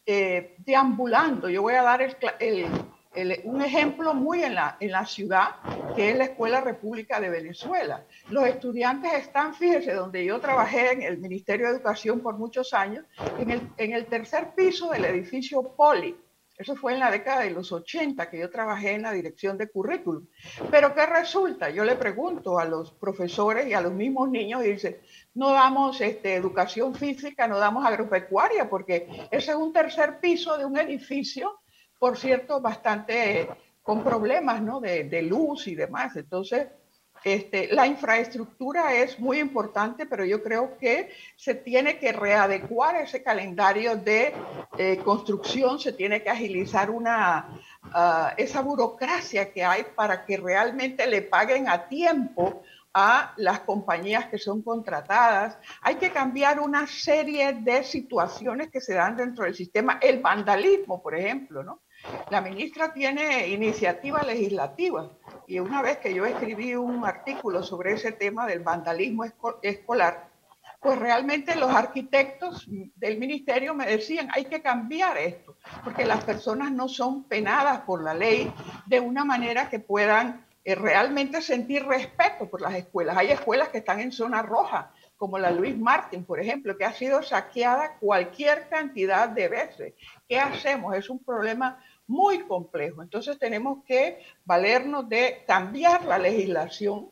eh, 0.06 0.56
deambulando. 0.58 1.48
Yo 1.48 1.62
voy 1.62 1.74
a 1.74 1.82
dar 1.82 2.02
el, 2.02 2.16
el, 3.14 3.40
un 3.44 3.60
ejemplo 3.60 4.14
muy 4.14 4.42
en 4.42 4.54
la, 4.54 4.76
en 4.80 4.92
la 4.92 5.04
ciudad, 5.04 5.56
que 5.94 6.10
es 6.10 6.16
la 6.16 6.24
Escuela 6.24 6.60
República 6.60 7.20
de 7.20 7.28
Venezuela. 7.28 8.04
Los 8.30 8.46
estudiantes 8.46 9.12
están, 9.12 9.54
fíjese, 9.54 9.92
donde 9.92 10.24
yo 10.24 10.40
trabajé 10.40 10.92
en 10.92 11.02
el 11.02 11.18
Ministerio 11.18 11.66
de 11.66 11.74
Educación 11.74 12.20
por 12.20 12.38
muchos 12.38 12.72
años, 12.72 13.04
en 13.38 13.50
el, 13.50 13.68
en 13.76 13.92
el 13.92 14.06
tercer 14.06 14.54
piso 14.54 14.90
del 14.90 15.04
edificio 15.04 15.62
Poli 15.76 16.16
eso 16.60 16.76
fue 16.76 16.92
en 16.92 17.00
la 17.00 17.10
década 17.10 17.40
de 17.40 17.52
los 17.52 17.72
80 17.72 18.28
que 18.28 18.38
yo 18.38 18.50
trabajé 18.50 18.92
en 18.92 19.00
la 19.00 19.12
dirección 19.12 19.56
de 19.56 19.70
currículum. 19.70 20.26
Pero 20.70 20.94
¿qué 20.94 21.06
resulta? 21.06 21.70
Yo 21.70 21.84
le 21.84 21.96
pregunto 21.96 22.58
a 22.58 22.66
los 22.66 22.92
profesores 22.92 23.66
y 23.66 23.72
a 23.72 23.80
los 23.80 23.94
mismos 23.94 24.28
niños 24.28 24.62
y 24.62 24.72
dicen, 24.72 24.98
no 25.32 25.52
damos 25.52 26.02
este, 26.02 26.34
educación 26.34 26.94
física, 26.94 27.48
no 27.48 27.58
damos 27.58 27.86
agropecuaria, 27.86 28.68
porque 28.68 29.08
ese 29.30 29.52
es 29.52 29.56
un 29.56 29.72
tercer 29.72 30.20
piso 30.20 30.58
de 30.58 30.66
un 30.66 30.78
edificio, 30.78 31.60
por 31.98 32.18
cierto, 32.18 32.60
bastante 32.60 33.48
con 33.82 34.04
problemas 34.04 34.60
¿no? 34.60 34.80
de, 34.80 35.04
de 35.04 35.22
luz 35.22 35.66
y 35.66 35.74
demás. 35.74 36.14
Entonces, 36.16 36.66
este, 37.24 37.68
la 37.72 37.86
infraestructura 37.86 38.94
es 38.94 39.18
muy 39.18 39.38
importante, 39.38 40.06
pero 40.06 40.24
yo 40.24 40.42
creo 40.42 40.76
que 40.78 41.10
se 41.36 41.54
tiene 41.54 41.98
que 41.98 42.12
readecuar 42.12 42.96
ese 42.96 43.22
calendario 43.22 43.96
de 43.96 44.32
eh, 44.78 44.98
construcción, 45.04 45.78
se 45.78 45.92
tiene 45.92 46.22
que 46.22 46.30
agilizar 46.30 46.90
una, 46.90 47.60
ah, 47.92 48.34
esa 48.36 48.62
burocracia 48.62 49.52
que 49.52 49.64
hay 49.64 49.84
para 49.94 50.24
que 50.24 50.36
realmente 50.36 51.06
le 51.06 51.22
paguen 51.22 51.68
a 51.68 51.88
tiempo 51.88 52.62
a 52.92 53.34
las 53.36 53.60
compañías 53.60 54.26
que 54.26 54.38
son 54.38 54.62
contratadas. 54.62 55.58
Hay 55.82 55.96
que 55.96 56.10
cambiar 56.10 56.58
una 56.58 56.86
serie 56.86 57.52
de 57.52 57.84
situaciones 57.84 58.70
que 58.70 58.80
se 58.80 58.94
dan 58.94 59.16
dentro 59.16 59.44
del 59.44 59.54
sistema. 59.54 59.98
El 60.02 60.20
vandalismo, 60.20 61.02
por 61.02 61.14
ejemplo, 61.14 61.62
¿no? 61.62 61.80
La 62.30 62.40
ministra 62.40 62.92
tiene 62.92 63.48
iniciativa 63.48 64.22
legislativa 64.22 65.10
y 65.46 65.58
una 65.58 65.82
vez 65.82 65.98
que 65.98 66.14
yo 66.14 66.24
escribí 66.24 66.74
un 66.74 67.04
artículo 67.04 67.62
sobre 67.62 67.92
ese 67.92 68.12
tema 68.12 68.46
del 68.46 68.60
vandalismo 68.60 69.24
escolar, 69.62 70.30
pues 70.80 70.98
realmente 70.98 71.54
los 71.56 71.70
arquitectos 71.70 72.66
del 72.68 73.18
ministerio 73.18 73.74
me 73.74 73.86
decían, 73.86 74.28
hay 74.32 74.46
que 74.46 74.62
cambiar 74.62 75.18
esto, 75.18 75.56
porque 75.84 76.06
las 76.06 76.24
personas 76.24 76.72
no 76.72 76.88
son 76.88 77.24
penadas 77.24 77.80
por 77.80 78.02
la 78.02 78.14
ley 78.14 78.50
de 78.86 78.98
una 78.98 79.24
manera 79.24 79.68
que 79.68 79.78
puedan 79.78 80.46
eh, 80.64 80.74
realmente 80.74 81.42
sentir 81.42 81.84
respeto 81.84 82.48
por 82.48 82.62
las 82.62 82.74
escuelas. 82.74 83.16
Hay 83.16 83.30
escuelas 83.30 83.68
que 83.68 83.78
están 83.78 84.00
en 84.00 84.12
zona 84.12 84.40
roja, 84.40 84.92
como 85.20 85.38
la 85.38 85.50
Luis 85.50 85.76
Martin, 85.76 86.24
por 86.24 86.40
ejemplo, 86.40 86.78
que 86.78 86.86
ha 86.86 86.94
sido 86.94 87.22
saqueada 87.22 87.98
cualquier 87.98 88.70
cantidad 88.70 89.28
de 89.28 89.48
veces. 89.48 89.92
¿Qué 90.26 90.40
hacemos? 90.40 90.96
Es 90.96 91.10
un 91.10 91.22
problema 91.22 91.78
muy 92.06 92.38
complejo. 92.44 93.02
Entonces 93.02 93.38
tenemos 93.38 93.84
que 93.84 94.24
valernos 94.46 95.06
de 95.10 95.44
cambiar 95.46 96.06
la 96.06 96.18
legislación, 96.18 97.10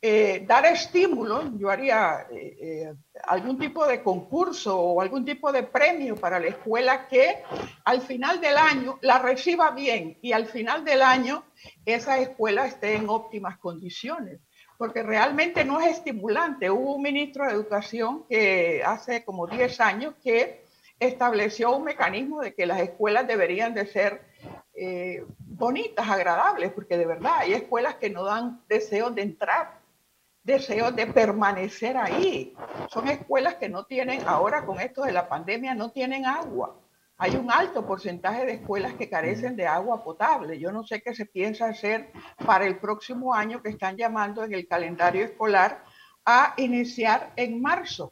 eh, 0.00 0.44
dar 0.46 0.64
estímulos, 0.66 1.46
yo 1.58 1.70
haría 1.70 2.28
eh, 2.30 2.56
eh, 2.60 2.94
algún 3.24 3.58
tipo 3.58 3.84
de 3.84 4.00
concurso 4.00 4.78
o 4.78 5.00
algún 5.00 5.24
tipo 5.24 5.50
de 5.50 5.64
premio 5.64 6.14
para 6.14 6.38
la 6.38 6.46
escuela 6.46 7.08
que 7.08 7.42
al 7.84 8.00
final 8.00 8.40
del 8.40 8.56
año 8.56 9.00
la 9.02 9.18
reciba 9.18 9.72
bien 9.72 10.18
y 10.22 10.30
al 10.30 10.46
final 10.46 10.84
del 10.84 11.02
año 11.02 11.42
esa 11.84 12.16
escuela 12.18 12.64
esté 12.66 12.94
en 12.94 13.08
óptimas 13.08 13.58
condiciones 13.58 14.38
porque 14.84 15.02
realmente 15.02 15.64
no 15.64 15.80
es 15.80 15.92
estimulante. 15.92 16.70
Hubo 16.70 16.96
un 16.96 17.02
ministro 17.02 17.46
de 17.46 17.52
Educación 17.52 18.26
que 18.28 18.82
hace 18.84 19.24
como 19.24 19.46
10 19.46 19.80
años 19.80 20.12
que 20.22 20.62
estableció 21.00 21.74
un 21.74 21.84
mecanismo 21.84 22.42
de 22.42 22.52
que 22.52 22.66
las 22.66 22.80
escuelas 22.80 23.26
deberían 23.26 23.72
de 23.72 23.86
ser 23.86 24.20
eh, 24.74 25.24
bonitas, 25.38 26.06
agradables, 26.06 26.70
porque 26.72 26.98
de 26.98 27.06
verdad 27.06 27.32
hay 27.38 27.54
escuelas 27.54 27.94
que 27.94 28.10
no 28.10 28.24
dan 28.24 28.60
deseo 28.68 29.08
de 29.08 29.22
entrar, 29.22 29.78
deseo 30.42 30.92
de 30.92 31.06
permanecer 31.06 31.96
ahí. 31.96 32.54
Son 32.90 33.08
escuelas 33.08 33.54
que 33.54 33.70
no 33.70 33.86
tienen, 33.86 34.20
ahora 34.26 34.66
con 34.66 34.80
esto 34.80 35.04
de 35.04 35.12
la 35.12 35.30
pandemia, 35.30 35.74
no 35.74 35.92
tienen 35.92 36.26
agua. 36.26 36.76
Hay 37.18 37.36
un 37.36 37.50
alto 37.50 37.86
porcentaje 37.86 38.44
de 38.44 38.52
escuelas 38.54 38.94
que 38.94 39.08
carecen 39.08 39.56
de 39.56 39.66
agua 39.66 40.02
potable. 40.02 40.58
Yo 40.58 40.72
no 40.72 40.84
sé 40.84 41.00
qué 41.00 41.14
se 41.14 41.26
piensa 41.26 41.66
hacer 41.66 42.10
para 42.44 42.66
el 42.66 42.78
próximo 42.78 43.34
año 43.34 43.62
que 43.62 43.68
están 43.68 43.96
llamando 43.96 44.42
en 44.42 44.52
el 44.52 44.66
calendario 44.66 45.24
escolar 45.24 45.84
a 46.24 46.54
iniciar 46.56 47.32
en 47.36 47.62
marzo 47.62 48.10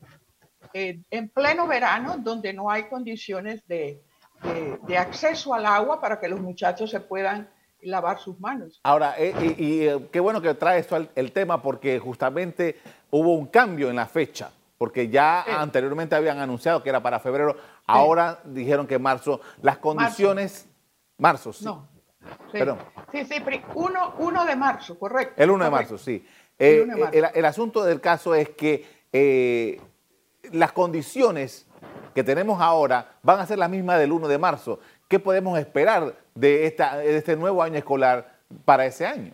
en 0.75 1.29
pleno 1.29 1.67
verano, 1.67 2.17
donde 2.19 2.53
no 2.53 2.71
hay 2.71 2.85
condiciones 2.85 3.67
de, 3.67 4.01
acceso 4.99 5.55
al 5.55 5.67
agua 5.67 6.01
para 6.01 6.19
que 6.19 6.29
los 6.29 6.41
muchachos 6.41 6.91
se 6.91 7.01
puedan 7.01 7.49
lavar 7.83 8.19
sus 8.19 8.39
manos. 8.41 8.81
Ahora, 8.85 9.15
eh, 9.19 9.55
y, 9.59 9.83
eh, 9.83 10.09
qué 10.11 10.21
bueno 10.21 10.41
que 10.41 10.55
trae 10.55 10.81
esto 10.81 10.97
el, 11.15 11.33
tema 11.33 11.63
porque 11.63 11.99
justamente 11.99 12.77
hubo 13.11 13.35
un 13.35 13.47
cambio 13.47 13.91
en 13.91 13.97
la 13.97 14.07
fecha, 14.07 14.51
porque 14.79 15.09
ya 15.09 15.43
anteriormente 15.61 16.15
habían 16.15 16.39
anunciado 16.39 16.83
que 16.83 16.89
era 16.89 17.03
para 17.03 17.21
febrero, 17.21 17.57
ahora 17.87 18.41
dijeron 18.45 18.87
que 18.87 18.99
marzo, 18.99 19.41
las 19.61 19.79
condiciones, 19.79 20.69
marzo, 21.19 21.53
sí. 21.53 21.65
No. 21.65 21.89
Sí. 22.53 22.59
Perdón. 22.59 22.79
Sí, 23.11 23.25
sí, 23.25 23.43
1 23.75 24.45
de 24.45 24.57
marzo, 24.57 24.99
correcto. 24.99 25.43
El 25.43 25.51
1 25.51 25.65
de 25.65 25.71
marzo, 25.71 25.99
sí. 25.99 26.25
el, 26.59 26.91
eh, 27.13 27.47
asunto 27.47 27.83
del 27.85 28.01
caso 28.01 28.35
es 28.35 28.51
que 28.51 28.87
eh, 29.13 29.81
las 30.53 30.73
condiciones 30.73 31.67
que 32.15 32.23
tenemos 32.23 32.61
ahora 32.61 33.17
van 33.23 33.41
a 33.41 33.47
ser 33.47 33.59
las 33.59 33.71
mismas 33.71 33.99
del 33.99 34.13
1 34.13 34.29
de 34.29 34.39
marzo. 34.39 34.79
¿Qué 35.09 35.19
podemos 35.19 35.59
esperar 35.59 36.15
de, 36.35 36.67
esta, 36.67 36.99
de 36.99 37.17
este 37.17 37.37
nuevo 37.37 37.63
año 37.63 37.77
escolar 37.77 38.39
para 38.65 38.87
ese 38.87 39.07
año? 39.07 39.33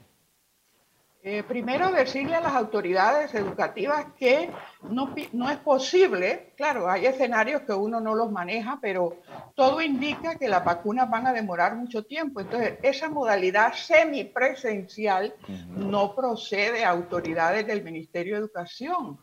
Eh, 1.21 1.43
primero 1.43 1.91
decirle 1.91 2.37
a 2.37 2.41
las 2.41 2.53
autoridades 2.53 3.35
educativas 3.35 4.07
que 4.17 4.53
no, 4.83 5.13
no, 5.33 5.51
es 5.51 5.57
posible, 5.59 6.53
claro, 6.57 6.89
hay 6.89 7.07
escenarios 7.07 7.63
que 7.63 7.73
uno 7.73 8.01
no 8.01 8.15
los 8.15 8.31
maneja, 8.31 8.79
pero 8.81 9.17
todo 9.57 9.81
indica 9.81 10.37
que 10.37 10.47
las 10.47 10.65
vacunas 10.65 11.11
van 11.11 11.27
a 11.27 11.33
demorar 11.33 11.75
mucho 11.75 12.05
tiempo. 12.05 12.41
Entonces, 12.41 12.79
esa 12.83 13.09
modalidad 13.09 13.73
semipresencial 13.75 15.35
no 15.67 16.15
procede 16.15 16.85
a 16.85 16.91
autoridades 16.91 17.67
del 17.67 17.83
Ministerio 17.83 18.35
de 18.35 18.41
Educación. 18.41 19.19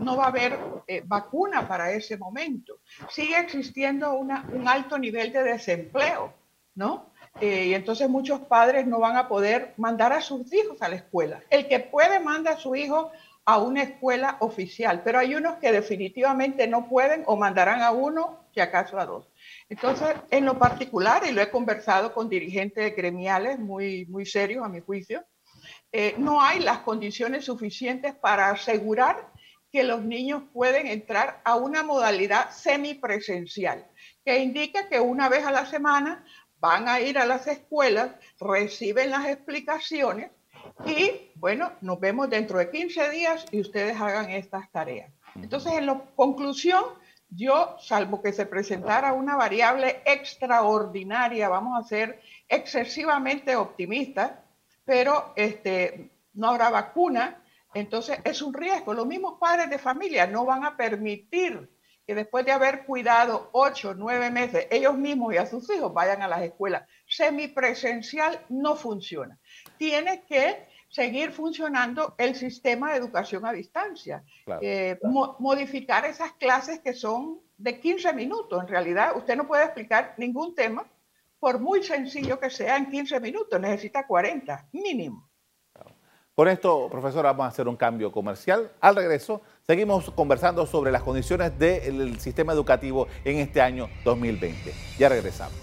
No 0.00 0.16
va 0.16 0.24
a 0.24 0.28
haber 0.28 0.58
eh, 0.88 1.02
vacuna 1.06 1.68
para 1.68 1.92
ese 1.92 2.18
momento. 2.18 2.80
Sigue 3.08 3.38
existiendo 3.38 4.14
una, 4.14 4.44
un 4.52 4.66
alto 4.66 4.98
nivel 4.98 5.32
de 5.32 5.44
desempleo, 5.44 6.34
¿no? 6.74 7.12
Eh, 7.40 7.66
y 7.66 7.74
entonces 7.74 8.08
muchos 8.08 8.40
padres 8.40 8.86
no 8.86 8.98
van 8.98 9.16
a 9.16 9.28
poder 9.28 9.74
mandar 9.76 10.12
a 10.12 10.22
sus 10.22 10.52
hijos 10.52 10.80
a 10.80 10.88
la 10.88 10.96
escuela. 10.96 11.42
El 11.50 11.68
que 11.68 11.80
puede 11.80 12.18
manda 12.20 12.52
a 12.52 12.56
su 12.56 12.74
hijo 12.74 13.10
a 13.44 13.58
una 13.58 13.82
escuela 13.82 14.38
oficial, 14.40 15.02
pero 15.04 15.18
hay 15.18 15.34
unos 15.34 15.56
que 15.58 15.70
definitivamente 15.70 16.66
no 16.66 16.88
pueden 16.88 17.22
o 17.26 17.36
mandarán 17.36 17.80
a 17.80 17.92
uno, 17.92 18.40
si 18.52 18.60
acaso 18.60 18.98
a 18.98 19.06
dos. 19.06 19.28
Entonces, 19.68 20.16
en 20.30 20.44
lo 20.44 20.58
particular, 20.58 21.22
y 21.28 21.32
lo 21.32 21.40
he 21.40 21.50
conversado 21.50 22.12
con 22.12 22.28
dirigentes 22.28 22.96
gremiales 22.96 23.58
muy, 23.58 24.06
muy 24.06 24.26
serios 24.26 24.64
a 24.64 24.68
mi 24.68 24.80
juicio, 24.80 25.24
eh, 25.92 26.14
no 26.18 26.42
hay 26.42 26.58
las 26.58 26.78
condiciones 26.80 27.44
suficientes 27.44 28.14
para 28.14 28.50
asegurar 28.50 29.30
que 29.70 29.84
los 29.84 30.02
niños 30.02 30.42
pueden 30.52 30.86
entrar 30.86 31.40
a 31.44 31.54
una 31.54 31.82
modalidad 31.82 32.50
semipresencial, 32.50 33.86
que 34.24 34.38
indica 34.38 34.88
que 34.88 34.98
una 34.98 35.28
vez 35.28 35.44
a 35.44 35.52
la 35.52 35.66
semana 35.66 36.24
van 36.60 36.88
a 36.88 37.00
ir 37.00 37.18
a 37.18 37.26
las 37.26 37.46
escuelas, 37.46 38.12
reciben 38.40 39.10
las 39.10 39.26
explicaciones 39.26 40.30
y 40.84 41.32
bueno, 41.36 41.72
nos 41.80 42.00
vemos 42.00 42.28
dentro 42.28 42.58
de 42.58 42.70
15 42.70 43.10
días 43.10 43.46
y 43.50 43.60
ustedes 43.60 44.00
hagan 44.00 44.30
estas 44.30 44.70
tareas. 44.70 45.12
Entonces, 45.34 45.72
en 45.72 45.86
la 45.86 46.02
conclusión, 46.14 46.84
yo, 47.28 47.76
salvo 47.80 48.22
que 48.22 48.32
se 48.32 48.46
presentara 48.46 49.12
una 49.12 49.36
variable 49.36 50.02
extraordinaria, 50.04 51.48
vamos 51.48 51.78
a 51.78 51.86
ser 51.86 52.20
excesivamente 52.48 53.56
optimistas, 53.56 54.32
pero 54.84 55.32
este, 55.36 56.10
no 56.34 56.48
habrá 56.48 56.70
vacuna, 56.70 57.42
entonces 57.74 58.18
es 58.24 58.40
un 58.40 58.54
riesgo. 58.54 58.94
Los 58.94 59.06
mismos 59.06 59.38
padres 59.38 59.68
de 59.68 59.78
familia 59.78 60.26
no 60.26 60.44
van 60.44 60.64
a 60.64 60.76
permitir 60.76 61.68
que 62.06 62.14
después 62.14 62.44
de 62.44 62.52
haber 62.52 62.84
cuidado 62.84 63.50
ocho, 63.52 63.94
nueve 63.94 64.30
meses, 64.30 64.68
ellos 64.70 64.96
mismos 64.96 65.34
y 65.34 65.38
a 65.38 65.46
sus 65.46 65.68
hijos 65.70 65.92
vayan 65.92 66.22
a 66.22 66.28
las 66.28 66.42
escuelas. 66.42 66.84
Semipresencial 67.06 68.44
no 68.48 68.76
funciona. 68.76 69.38
Tiene 69.76 70.24
que 70.24 70.68
seguir 70.88 71.32
funcionando 71.32 72.14
el 72.16 72.36
sistema 72.36 72.92
de 72.92 72.98
educación 72.98 73.44
a 73.44 73.52
distancia. 73.52 74.22
Eh, 74.60 74.98
modificar 75.40 76.04
esas 76.04 76.32
clases 76.34 76.78
que 76.78 76.92
son 76.92 77.40
de 77.58 77.80
15 77.80 78.12
minutos. 78.12 78.62
En 78.62 78.68
realidad, 78.68 79.16
usted 79.16 79.36
no 79.36 79.46
puede 79.48 79.64
explicar 79.64 80.14
ningún 80.16 80.54
tema, 80.54 80.86
por 81.40 81.58
muy 81.58 81.82
sencillo 81.82 82.38
que 82.38 82.50
sea, 82.50 82.76
en 82.76 82.88
15 82.88 83.18
minutos. 83.18 83.60
Necesita 83.60 84.06
40, 84.06 84.68
mínimo. 84.72 85.28
Con 86.36 86.48
esto, 86.48 86.88
profesora, 86.90 87.30
vamos 87.32 87.46
a 87.46 87.48
hacer 87.48 87.66
un 87.66 87.76
cambio 87.76 88.12
comercial. 88.12 88.70
Al 88.80 88.94
regreso, 88.94 89.40
seguimos 89.68 90.12
conversando 90.12 90.64
sobre 90.64 90.92
las 90.92 91.02
condiciones 91.02 91.58
del 91.58 92.20
sistema 92.20 92.52
educativo 92.52 93.08
en 93.24 93.38
este 93.38 93.60
año 93.60 93.88
2020. 94.04 94.72
Ya 94.96 95.08
regresamos. 95.08 95.56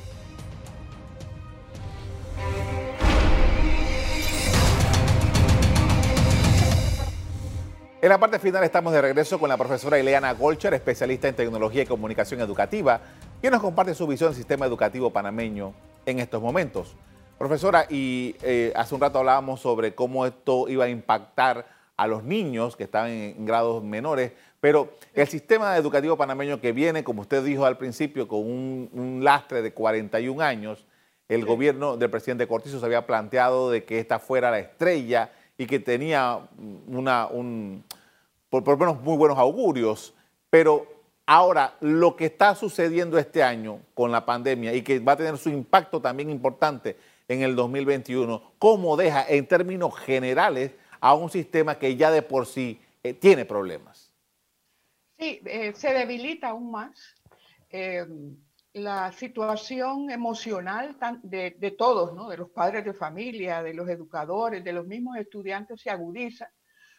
En 8.01 8.10
la 8.10 8.19
parte 8.19 8.39
final 8.39 8.65
estamos 8.65 8.91
de 8.91 9.01
regreso 9.01 9.39
con 9.39 9.47
la 9.47 9.56
profesora 9.56 9.97
Ileana 9.97 10.34
Golcher, 10.34 10.73
especialista 10.73 11.30
en 11.30 11.36
tecnología 11.36 11.84
y 11.84 11.86
comunicación 11.86 12.41
educativa, 12.41 12.99
que 13.41 13.49
nos 13.49 13.62
comparte 13.62 13.95
su 13.95 14.06
visión 14.06 14.32
del 14.32 14.36
sistema 14.36 14.65
educativo 14.65 15.12
panameño 15.12 15.73
en 16.06 16.19
estos 16.19 16.41
momentos. 16.41 16.93
Profesora, 17.38 17.86
y 17.89 18.36
eh, 18.43 18.73
hace 18.75 18.95
un 18.95 18.99
rato 18.99 19.19
hablábamos 19.19 19.62
sobre 19.62 19.95
cómo 19.95 20.25
esto 20.25 20.67
iba 20.67 20.84
a 20.84 20.89
impactar 20.89 21.72
a 21.97 22.08
los 22.08 22.23
niños 22.23 22.75
que 22.75 22.84
estaban 22.84 23.12
en, 23.12 23.45
grados 23.45 23.84
menores, 23.84 24.32
pero 24.60 24.93
el 25.13 25.27
sistema 25.27 25.77
educativo 25.77 26.17
panameño 26.17 26.60
que 26.60 26.71
viene, 26.71 27.03
como 27.03 27.21
usted 27.21 27.43
dijo 27.43 27.65
al 27.65 27.77
principio, 27.77 28.27
con 28.27 28.39
un, 28.39 29.19
lastre 29.23 29.62
de 29.62 29.73
41 29.73 30.41
años, 30.41 30.86
el 31.29 31.45
gobierno 31.45 31.97
del 31.97 32.10
presidente 32.10 32.47
Cortizo 32.47 32.79
se 32.79 32.86
había 32.86 33.06
planteado 33.06 33.69
de 33.69 33.84
que 33.84 33.99
esta 33.99 34.19
fuera 34.19 34.51
la 34.51 34.60
estrella 34.60 35.32
y 35.58 35.65
que 35.65 35.79
tenía 35.79 36.39
una, 36.88 37.27
un, 37.27 37.84
por, 38.49 38.63
por 38.63 38.77
lo 38.77 38.86
menos 38.86 39.01
muy 39.03 39.17
buenos 39.17 39.38
augurios, 39.38 40.13
pero 40.49 40.88
ahora 41.25 41.75
lo 41.79 42.15
que 42.15 42.25
está 42.25 42.56
sucediendo 42.56 43.17
este 43.17 43.43
año 43.43 43.79
con 43.93 44.12
la 44.12 44.25
pandemia 44.25 44.73
y 44.73 44.82
que 44.82 44.99
va 44.99 45.13
a 45.13 45.17
tener 45.17 45.38
su 45.38 45.49
impacto 45.49 46.01
también 46.01 46.29
importante 46.29 46.97
en 47.27 47.41
el 47.41 47.56
2021, 47.56 48.41
cómo 48.60 48.97
deja 48.97 49.25
en 49.27 49.47
términos 49.47 49.95
generales 49.97 50.71
a 51.03 51.13
un 51.15 51.29
sistema 51.29 51.77
que 51.77 51.97
ya 51.97 52.11
de 52.11 52.21
por 52.21 52.45
sí 52.45 52.79
eh, 53.03 53.13
tiene 53.13 53.43
problemas. 53.43 54.13
Sí, 55.19 55.41
eh, 55.45 55.73
se 55.75 55.91
debilita 55.93 56.51
aún 56.51 56.71
más. 56.71 56.97
Eh, 57.69 58.07
la 58.71 59.11
situación 59.11 60.09
emocional 60.09 60.95
de, 61.21 61.75
todos, 61.77 62.13
¿no? 62.13 62.29
de 62.29 62.37
los 62.37 62.49
padres 62.51 62.85
de 62.85 62.93
familia, 62.93 63.61
de 63.61 63.73
los 63.73 63.89
educadores, 63.89 64.63
de 64.63 64.71
los 64.71 64.87
mismos 64.87 65.17
estudiantes, 65.17 65.81
se 65.81 65.89
agudiza. 65.89 66.49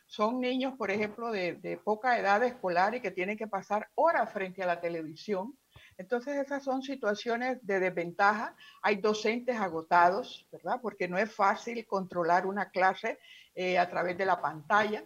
Son 0.06 0.38
niños, 0.38 0.74
por 0.76 0.90
ejemplo, 0.90 1.32
de 1.32 1.80
poca 1.82 2.18
edad 2.18 2.42
escolar 2.44 2.94
y 2.94 3.00
que 3.00 3.10
tienen 3.10 3.38
que 3.38 3.48
pasar 3.48 3.88
horas 3.94 4.30
frente 4.30 4.62
a 4.62 4.66
la 4.66 4.82
televisión 4.82 5.56
entonces 5.96 6.36
esas 6.36 6.64
son 6.64 6.82
situaciones 6.82 7.64
de 7.64 7.78
desventaja. 7.78 8.56
Hay 8.82 8.96
docentes 8.96 9.56
agotados, 9.56 10.46
¿verdad? 10.50 10.80
Porque 10.82 11.08
no 11.08 11.18
es 11.18 11.32
fácil 11.32 11.86
controlar 11.86 12.46
una 12.46 12.70
clase 12.70 13.18
eh, 13.54 13.78
a 13.78 13.88
través 13.88 14.16
de 14.18 14.26
la 14.26 14.40
pantalla. 14.40 15.04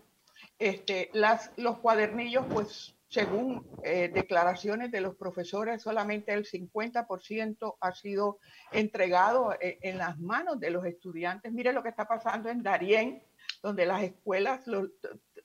Este, 0.58 1.10
las, 1.12 1.52
los 1.56 1.78
cuadernillos, 1.78 2.46
pues 2.50 2.94
según 3.08 3.66
eh, 3.82 4.10
declaraciones 4.12 4.90
de 4.90 5.00
los 5.00 5.16
profesores, 5.16 5.82
solamente 5.82 6.32
el 6.32 6.44
50% 6.44 7.76
ha 7.80 7.92
sido 7.92 8.38
entregado 8.70 9.54
eh, 9.60 9.78
en 9.82 9.98
las 9.98 10.18
manos 10.18 10.60
de 10.60 10.70
los 10.70 10.84
estudiantes. 10.84 11.52
Mire 11.52 11.72
lo 11.72 11.82
que 11.82 11.88
está 11.88 12.06
pasando 12.06 12.50
en 12.50 12.62
Darién, 12.62 13.22
donde 13.62 13.86
las 13.86 14.02
escuelas, 14.02 14.62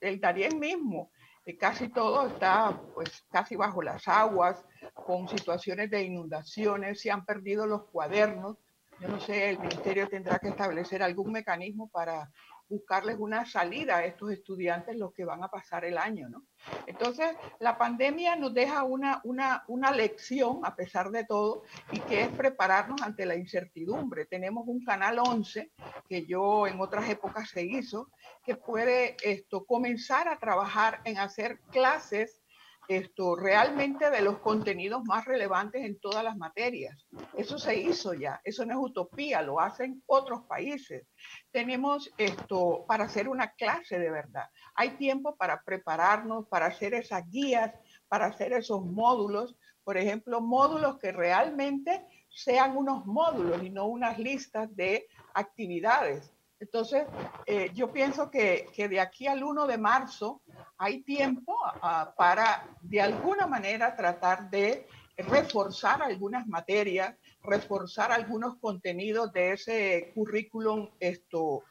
el 0.00 0.20
Darién 0.20 0.58
mismo, 0.58 1.10
casi 1.58 1.88
todo 1.88 2.26
está 2.26 2.80
pues 2.94 3.24
casi 3.30 3.56
bajo 3.56 3.82
las 3.82 4.08
aguas, 4.08 4.64
con 4.94 5.28
situaciones 5.28 5.90
de 5.90 6.02
inundaciones, 6.02 7.00
se 7.00 7.10
han 7.10 7.24
perdido 7.24 7.66
los 7.66 7.84
cuadernos. 7.84 8.56
Yo 9.00 9.08
no 9.08 9.20
sé, 9.20 9.50
el 9.50 9.58
ministerio 9.58 10.08
tendrá 10.08 10.38
que 10.38 10.48
establecer 10.48 11.02
algún 11.02 11.32
mecanismo 11.32 11.88
para 11.88 12.30
buscarles 12.68 13.16
una 13.18 13.46
salida 13.46 13.98
a 13.98 14.04
estos 14.04 14.32
estudiantes 14.32 14.96
los 14.96 15.12
que 15.12 15.24
van 15.24 15.42
a 15.42 15.48
pasar 15.48 15.84
el 15.84 15.98
año, 15.98 16.28
¿no? 16.28 16.44
Entonces, 16.86 17.36
la 17.60 17.76
pandemia 17.76 18.36
nos 18.36 18.54
deja 18.54 18.84
una, 18.84 19.20
una, 19.24 19.64
una 19.68 19.90
lección, 19.90 20.60
a 20.64 20.74
pesar 20.74 21.10
de 21.10 21.24
todo, 21.24 21.62
y 21.92 22.00
que 22.00 22.22
es 22.22 22.28
prepararnos 22.28 23.02
ante 23.02 23.26
la 23.26 23.36
incertidumbre. 23.36 24.26
Tenemos 24.26 24.66
un 24.66 24.84
canal 24.84 25.18
11, 25.18 25.72
que 26.08 26.24
yo 26.26 26.66
en 26.66 26.80
otras 26.80 27.08
épocas 27.08 27.50
se 27.50 27.64
hizo, 27.64 28.10
que 28.44 28.56
puede 28.56 29.16
esto, 29.22 29.64
comenzar 29.64 30.28
a 30.28 30.38
trabajar 30.38 31.00
en 31.04 31.18
hacer 31.18 31.60
clases 31.70 32.43
esto 32.88 33.36
realmente 33.36 34.10
de 34.10 34.20
los 34.20 34.38
contenidos 34.38 35.04
más 35.04 35.24
relevantes 35.24 35.84
en 35.84 35.98
todas 35.98 36.22
las 36.22 36.36
materias. 36.36 37.06
Eso 37.36 37.58
se 37.58 37.76
hizo 37.76 38.14
ya, 38.14 38.40
eso 38.44 38.64
no 38.64 38.72
es 38.72 38.78
utopía, 38.78 39.42
lo 39.42 39.60
hacen 39.60 40.02
otros 40.06 40.42
países. 40.46 41.06
Tenemos 41.50 42.12
esto 42.18 42.84
para 42.86 43.04
hacer 43.04 43.28
una 43.28 43.52
clase 43.52 43.98
de 43.98 44.10
verdad. 44.10 44.44
Hay 44.74 44.90
tiempo 44.96 45.36
para 45.36 45.62
prepararnos, 45.62 46.46
para 46.48 46.66
hacer 46.66 46.94
esas 46.94 47.28
guías, 47.30 47.72
para 48.08 48.26
hacer 48.26 48.52
esos 48.52 48.84
módulos, 48.84 49.56
por 49.82 49.96
ejemplo, 49.96 50.40
módulos 50.40 50.98
que 50.98 51.12
realmente 51.12 52.04
sean 52.30 52.76
unos 52.76 53.06
módulos 53.06 53.62
y 53.62 53.70
no 53.70 53.86
unas 53.86 54.18
listas 54.18 54.74
de 54.74 55.06
actividades. 55.34 56.33
Entonces, 56.64 57.04
eh, 57.44 57.70
yo 57.74 57.92
pienso 57.92 58.30
que, 58.30 58.66
que, 58.74 58.88
de 58.88 58.98
aquí 58.98 59.26
al 59.26 59.44
1 59.44 59.66
de 59.66 59.76
marzo 59.76 60.40
hay 60.78 61.02
tiempo 61.02 61.54
ah, 61.62 62.14
para 62.16 62.66
de 62.80 63.02
alguna 63.02 63.46
manera 63.46 63.94
tratar 63.94 64.48
de 64.48 64.86
reforzar 65.18 66.02
algunas 66.02 66.46
materias, 66.46 67.14
reforzar 67.42 68.12
algunos 68.12 68.56
contenidos 68.56 69.30
de 69.34 69.52
ese 69.52 70.12
currículum 70.14 70.88
esto, 70.98 71.64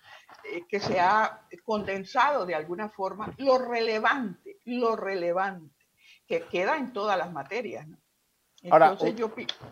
eh, 0.53 0.61
que 0.69 0.79
se 0.79 0.99
ha 0.99 1.41
condensado 1.63 2.45
de 2.45 2.53
alguna 2.53 2.87
forma, 2.89 3.33
lo 3.39 3.57
relevante, 3.57 4.59
lo 4.65 4.95
relevante, 4.95 5.73
que 6.27 6.43
queda 6.43 6.77
en 6.77 6.93
todas 6.93 7.17
las 7.17 7.31
materias. 7.31 7.87
Ahora, 8.69 8.95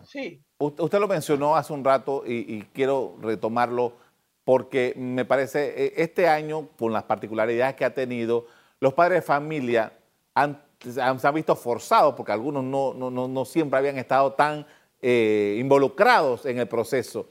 sí. 0.04 0.42
Usted 0.58 0.98
lo 0.98 1.08
mencionó 1.08 1.54
hace 1.54 1.72
un 1.72 1.84
rato 1.84 2.24
y, 2.26 2.56
y 2.56 2.62
quiero 2.74 3.16
retomarlo 3.22 4.02
porque 4.44 4.94
me 4.96 5.24
parece, 5.24 5.72
eh, 5.76 5.94
este 5.96 6.28
año, 6.28 6.68
con 6.78 6.92
las 6.92 7.04
particularidades 7.04 7.76
que 7.76 7.84
ha 7.84 7.94
tenido, 7.94 8.46
los 8.80 8.94
padres 8.94 9.20
de 9.20 9.22
familia 9.22 9.92
han, 10.34 10.60
se 10.80 11.00
han 11.00 11.34
visto 11.34 11.54
forzados, 11.54 12.14
porque 12.14 12.32
algunos 12.32 12.64
no, 12.64 12.92
no, 12.94 13.10
no, 13.10 13.44
siempre 13.44 13.78
habían 13.78 13.98
estado 13.98 14.32
tan 14.32 14.66
eh, 15.00 15.56
involucrados 15.60 16.46
en 16.46 16.58
el 16.58 16.66
proceso, 16.66 17.28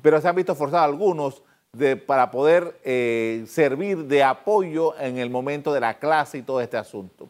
pero 0.00 0.20
se 0.20 0.28
han 0.28 0.36
visto 0.36 0.54
forzados 0.54 0.86
algunos 0.86 1.42
de, 1.72 1.96
para 1.96 2.30
poder 2.30 2.80
eh, 2.84 3.44
servir 3.46 4.04
de 4.04 4.22
apoyo 4.22 4.98
en 4.98 5.18
el 5.18 5.28
momento 5.28 5.74
de 5.74 5.80
la 5.80 5.98
clase 5.98 6.38
y 6.38 6.42
todo 6.42 6.62
este 6.62 6.78
asunto. 6.78 7.28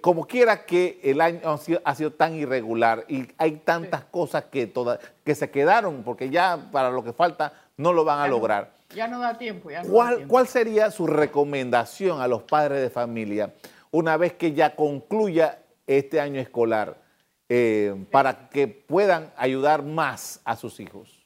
como 0.00 0.26
quiera 0.26 0.64
que 0.64 0.98
el 1.02 1.20
año 1.20 1.40
ha 1.84 1.94
sido, 1.94 2.12
tan 2.12 2.34
irregular 2.34 3.04
y 3.08 3.28
hay 3.36 3.56
tantas 3.56 4.04
cosas 4.04 4.44
que, 4.44 4.66
todas, 4.66 4.98
que 5.24 5.34
se 5.34 5.50
quedaron, 5.50 6.02
porque 6.04 6.30
ya 6.30 6.68
para 6.72 6.90
lo 6.90 7.04
que 7.04 7.12
falta 7.12 7.52
no 7.80 7.92
lo 7.92 8.04
van 8.04 8.20
a 8.20 8.28
lograr. 8.28 8.72
ya 8.94 9.08
no 9.08 9.20
da 9.20 9.38
tiempo. 9.38 9.70
¿Cuál, 9.90 10.26
¿Cuál 10.28 10.46
sería 10.46 10.90
su 10.90 11.06
recomendación 11.06 12.20
a 12.20 12.28
los 12.28 12.42
padres 12.42 12.82
de 12.82 12.90
familia 12.90 13.54
una 13.90 14.16
vez 14.16 14.34
que 14.34 14.52
ya 14.52 14.76
concluya 14.76 15.58
este 15.86 16.20
año 16.20 16.40
escolar 16.40 17.00
eh, 17.48 18.06
para 18.10 18.50
que 18.50 18.68
puedan 18.68 19.32
ayudar 19.36 19.82
más 19.82 20.40
a 20.44 20.56
sus 20.56 20.78
hijos? 20.78 21.16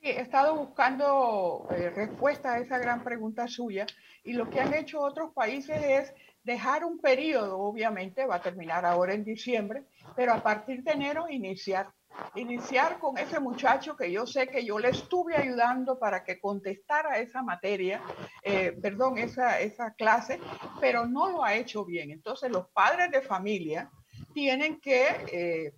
he 0.00 0.20
estado 0.20 0.54
buscando 0.56 1.66
eh, 1.70 1.88
respuesta 1.90 2.54
a 2.54 2.58
esa 2.58 2.78
gran 2.78 3.02
pregunta 3.02 3.48
suya 3.48 3.86
y 4.22 4.34
lo 4.34 4.50
que 4.50 4.60
han 4.60 4.74
hecho 4.74 5.00
otros 5.00 5.32
países 5.32 5.82
es 5.82 6.14
dejar 6.42 6.84
un 6.84 6.98
periodo, 6.98 7.58
obviamente 7.58 8.26
va 8.26 8.36
a 8.36 8.42
terminar 8.42 8.84
ahora 8.84 9.14
en 9.14 9.24
diciembre, 9.24 9.84
pero 10.14 10.34
a 10.34 10.42
partir 10.42 10.82
de 10.82 10.92
enero 10.92 11.26
iniciar 11.30 11.88
iniciar 12.34 12.98
con 12.98 13.18
ese 13.18 13.40
muchacho 13.40 13.96
que 13.96 14.10
yo 14.10 14.26
sé 14.26 14.48
que 14.48 14.64
yo 14.64 14.78
le 14.78 14.90
estuve 14.90 15.36
ayudando 15.36 15.98
para 15.98 16.24
que 16.24 16.40
contestara 16.40 17.18
esa 17.18 17.42
materia, 17.42 18.00
eh, 18.42 18.76
perdón, 18.80 19.18
esa, 19.18 19.60
esa 19.60 19.94
clase, 19.94 20.40
pero 20.80 21.06
no 21.06 21.30
lo 21.30 21.44
ha 21.44 21.54
hecho 21.54 21.84
bien. 21.84 22.10
Entonces 22.10 22.50
los 22.50 22.68
padres 22.68 23.10
de 23.10 23.22
familia 23.22 23.90
tienen 24.32 24.80
que 24.80 25.06
eh, 25.32 25.74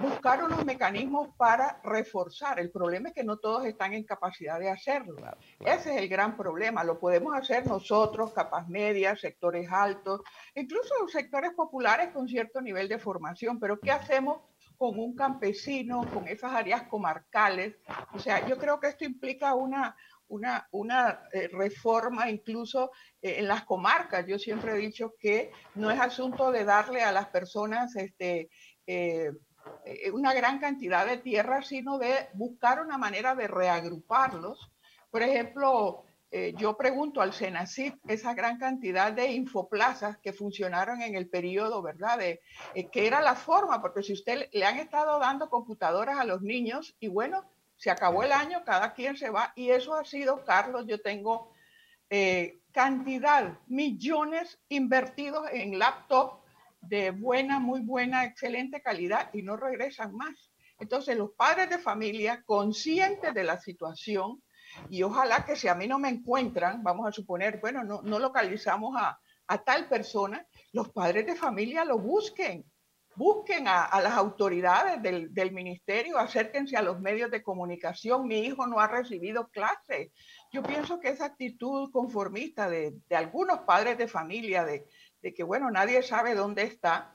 buscar 0.00 0.42
unos 0.42 0.64
mecanismos 0.64 1.28
para 1.36 1.80
reforzar. 1.84 2.58
El 2.58 2.70
problema 2.70 3.08
es 3.08 3.14
que 3.14 3.24
no 3.24 3.38
todos 3.38 3.64
están 3.66 3.94
en 3.94 4.04
capacidad 4.04 4.58
de 4.58 4.68
hacerlo. 4.68 5.16
Ese 5.60 5.94
es 5.94 6.02
el 6.02 6.08
gran 6.08 6.36
problema. 6.36 6.84
Lo 6.84 6.98
podemos 6.98 7.34
hacer 7.34 7.66
nosotros, 7.66 8.32
capas 8.32 8.68
medias, 8.68 9.20
sectores 9.20 9.70
altos, 9.70 10.22
incluso 10.54 10.94
sectores 11.08 11.52
populares 11.52 12.10
con 12.12 12.28
cierto 12.28 12.60
nivel 12.60 12.88
de 12.88 12.98
formación. 12.98 13.60
Pero 13.60 13.78
¿qué 13.78 13.92
hacemos 13.92 14.40
con 14.76 14.98
un 14.98 15.14
campesino, 15.14 16.08
con 16.12 16.28
esas 16.28 16.52
áreas 16.52 16.84
comarcales. 16.84 17.76
O 18.12 18.18
sea, 18.18 18.46
yo 18.46 18.58
creo 18.58 18.80
que 18.80 18.88
esto 18.88 19.04
implica 19.04 19.54
una, 19.54 19.96
una, 20.28 20.68
una 20.72 21.22
eh, 21.32 21.48
reforma 21.48 22.30
incluso 22.30 22.90
eh, 23.20 23.36
en 23.38 23.48
las 23.48 23.64
comarcas. 23.64 24.26
Yo 24.26 24.38
siempre 24.38 24.72
he 24.72 24.78
dicho 24.78 25.14
que 25.18 25.52
no 25.74 25.90
es 25.90 26.00
asunto 26.00 26.50
de 26.50 26.64
darle 26.64 27.02
a 27.02 27.12
las 27.12 27.28
personas 27.28 27.94
este, 27.96 28.50
eh, 28.86 29.30
una 30.12 30.32
gran 30.32 30.58
cantidad 30.58 31.06
de 31.06 31.18
tierra, 31.18 31.62
sino 31.62 31.98
de 31.98 32.28
buscar 32.34 32.80
una 32.80 32.98
manera 32.98 33.34
de 33.34 33.48
reagruparlos. 33.48 34.70
Por 35.10 35.22
ejemplo, 35.22 36.05
eh, 36.30 36.54
yo 36.56 36.76
pregunto 36.76 37.20
al 37.20 37.32
Senacid 37.32 37.94
esa 38.08 38.34
gran 38.34 38.58
cantidad 38.58 39.12
de 39.12 39.32
infoplazas 39.32 40.18
que 40.18 40.32
funcionaron 40.32 41.00
en 41.00 41.14
el 41.14 41.28
periodo, 41.28 41.82
¿verdad? 41.82 42.18
De, 42.18 42.40
eh, 42.74 42.88
que 42.88 43.06
era 43.06 43.20
la 43.20 43.36
forma, 43.36 43.80
porque 43.80 44.02
si 44.02 44.12
usted 44.12 44.48
le 44.52 44.64
han 44.64 44.78
estado 44.78 45.18
dando 45.20 45.48
computadoras 45.48 46.18
a 46.18 46.24
los 46.24 46.42
niños 46.42 46.96
y 46.98 47.08
bueno, 47.08 47.44
se 47.76 47.90
acabó 47.90 48.22
el 48.22 48.32
año, 48.32 48.64
cada 48.64 48.92
quien 48.94 49.16
se 49.16 49.30
va 49.30 49.52
y 49.54 49.70
eso 49.70 49.94
ha 49.94 50.04
sido, 50.04 50.44
Carlos, 50.44 50.86
yo 50.86 51.00
tengo 51.00 51.52
eh, 52.10 52.60
cantidad, 52.72 53.58
millones 53.66 54.58
invertidos 54.68 55.48
en 55.52 55.78
laptop 55.78 56.40
de 56.80 57.10
buena, 57.10 57.58
muy 57.58 57.80
buena, 57.80 58.24
excelente 58.24 58.80
calidad 58.80 59.30
y 59.32 59.42
no 59.42 59.56
regresan 59.56 60.14
más. 60.14 60.50
Entonces, 60.78 61.16
los 61.16 61.30
padres 61.32 61.70
de 61.70 61.78
familia, 61.78 62.42
conscientes 62.44 63.32
de 63.32 63.44
la 63.44 63.58
situación, 63.58 64.42
y 64.90 65.02
ojalá 65.02 65.44
que 65.44 65.56
si 65.56 65.68
a 65.68 65.74
mí 65.74 65.86
no 65.86 65.98
me 65.98 66.08
encuentran, 66.08 66.82
vamos 66.82 67.06
a 67.06 67.12
suponer, 67.12 67.60
bueno, 67.60 67.84
no, 67.84 68.02
no 68.02 68.18
localizamos 68.18 68.96
a, 68.96 69.18
a, 69.46 69.58
tal 69.64 69.88
persona, 69.88 70.46
los 70.72 70.90
padres 70.90 71.26
de 71.26 71.36
familia 71.36 71.84
lo 71.84 71.98
busquen, 71.98 72.64
busquen 73.14 73.66
a, 73.66 73.84
a 73.84 74.00
las 74.00 74.12
autoridades 74.12 75.02
del, 75.02 75.32
del, 75.32 75.52
ministerio, 75.52 76.18
acérquense 76.18 76.76
a 76.76 76.82
los 76.82 77.00
medios 77.00 77.30
de 77.30 77.42
comunicación, 77.42 78.26
mi 78.26 78.40
hijo 78.40 78.66
no 78.66 78.78
ha 78.78 78.88
recibido 78.88 79.48
clase. 79.48 80.12
Yo 80.52 80.62
pienso 80.62 81.00
que 81.00 81.08
esa 81.08 81.24
actitud 81.24 81.90
conformista 81.90 82.68
de, 82.68 82.94
de 83.08 83.16
algunos 83.16 83.60
padres 83.60 83.96
de 83.96 84.08
familia, 84.08 84.64
de, 84.64 84.86
de, 85.22 85.34
que, 85.34 85.42
bueno, 85.42 85.70
nadie 85.70 86.02
sabe 86.02 86.34
dónde 86.34 86.64
está, 86.64 87.14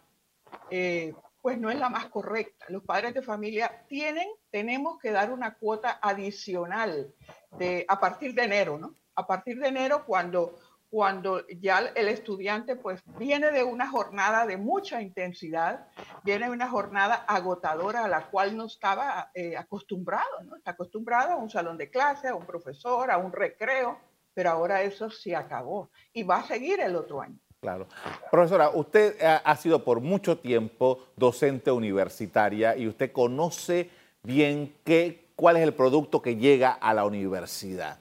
eh, 0.69 1.13
pues 1.41 1.57
no 1.57 1.69
es 1.69 1.79
la 1.79 1.89
más 1.89 2.05
correcta. 2.07 2.65
Los 2.69 2.83
padres 2.83 3.13
de 3.13 3.21
familia 3.21 3.83
tienen, 3.87 4.27
tenemos 4.49 4.99
que 4.99 5.11
dar 5.11 5.31
una 5.31 5.55
cuota 5.55 5.99
adicional 6.01 7.13
de, 7.57 7.85
a 7.87 7.99
partir 7.99 8.33
de 8.33 8.43
enero, 8.43 8.77
¿no? 8.77 8.95
A 9.15 9.25
partir 9.27 9.59
de 9.59 9.67
enero, 9.67 10.05
cuando, 10.05 10.59
cuando 10.89 11.45
ya 11.47 11.79
el 11.79 12.07
estudiante 12.07 12.75
pues 12.75 13.01
viene 13.17 13.51
de 13.51 13.63
una 13.63 13.89
jornada 13.89 14.45
de 14.45 14.57
mucha 14.57 15.01
intensidad, 15.01 15.87
viene 16.23 16.45
de 16.45 16.51
una 16.51 16.69
jornada 16.69 17.15
agotadora 17.27 18.05
a 18.05 18.07
la 18.07 18.29
cual 18.29 18.55
no 18.55 18.65
estaba 18.65 19.31
eh, 19.33 19.57
acostumbrado, 19.57 20.43
¿no? 20.43 20.55
Está 20.55 20.71
acostumbrado 20.71 21.33
a 21.33 21.37
un 21.37 21.49
salón 21.49 21.77
de 21.77 21.89
clase, 21.89 22.27
a 22.27 22.35
un 22.35 22.45
profesor, 22.45 23.09
a 23.09 23.17
un 23.17 23.33
recreo, 23.33 23.99
pero 24.33 24.51
ahora 24.51 24.81
eso 24.81 25.09
se 25.09 25.35
acabó 25.35 25.89
y 26.13 26.23
va 26.23 26.37
a 26.37 26.47
seguir 26.47 26.79
el 26.79 26.95
otro 26.95 27.21
año. 27.21 27.39
Claro. 27.61 27.87
Profesora, 28.31 28.71
usted 28.71 29.15
ha 29.21 29.55
sido 29.55 29.83
por 29.83 30.01
mucho 30.01 30.37
tiempo 30.37 31.05
docente 31.15 31.69
universitaria 31.69 32.75
y 32.75 32.87
usted 32.87 33.11
conoce 33.11 33.89
bien 34.23 34.73
qué, 34.83 35.25
cuál 35.35 35.57
es 35.57 35.63
el 35.63 35.73
producto 35.73 36.21
que 36.21 36.35
llega 36.35 36.71
a 36.71 36.93
la 36.93 37.05
universidad. 37.05 37.99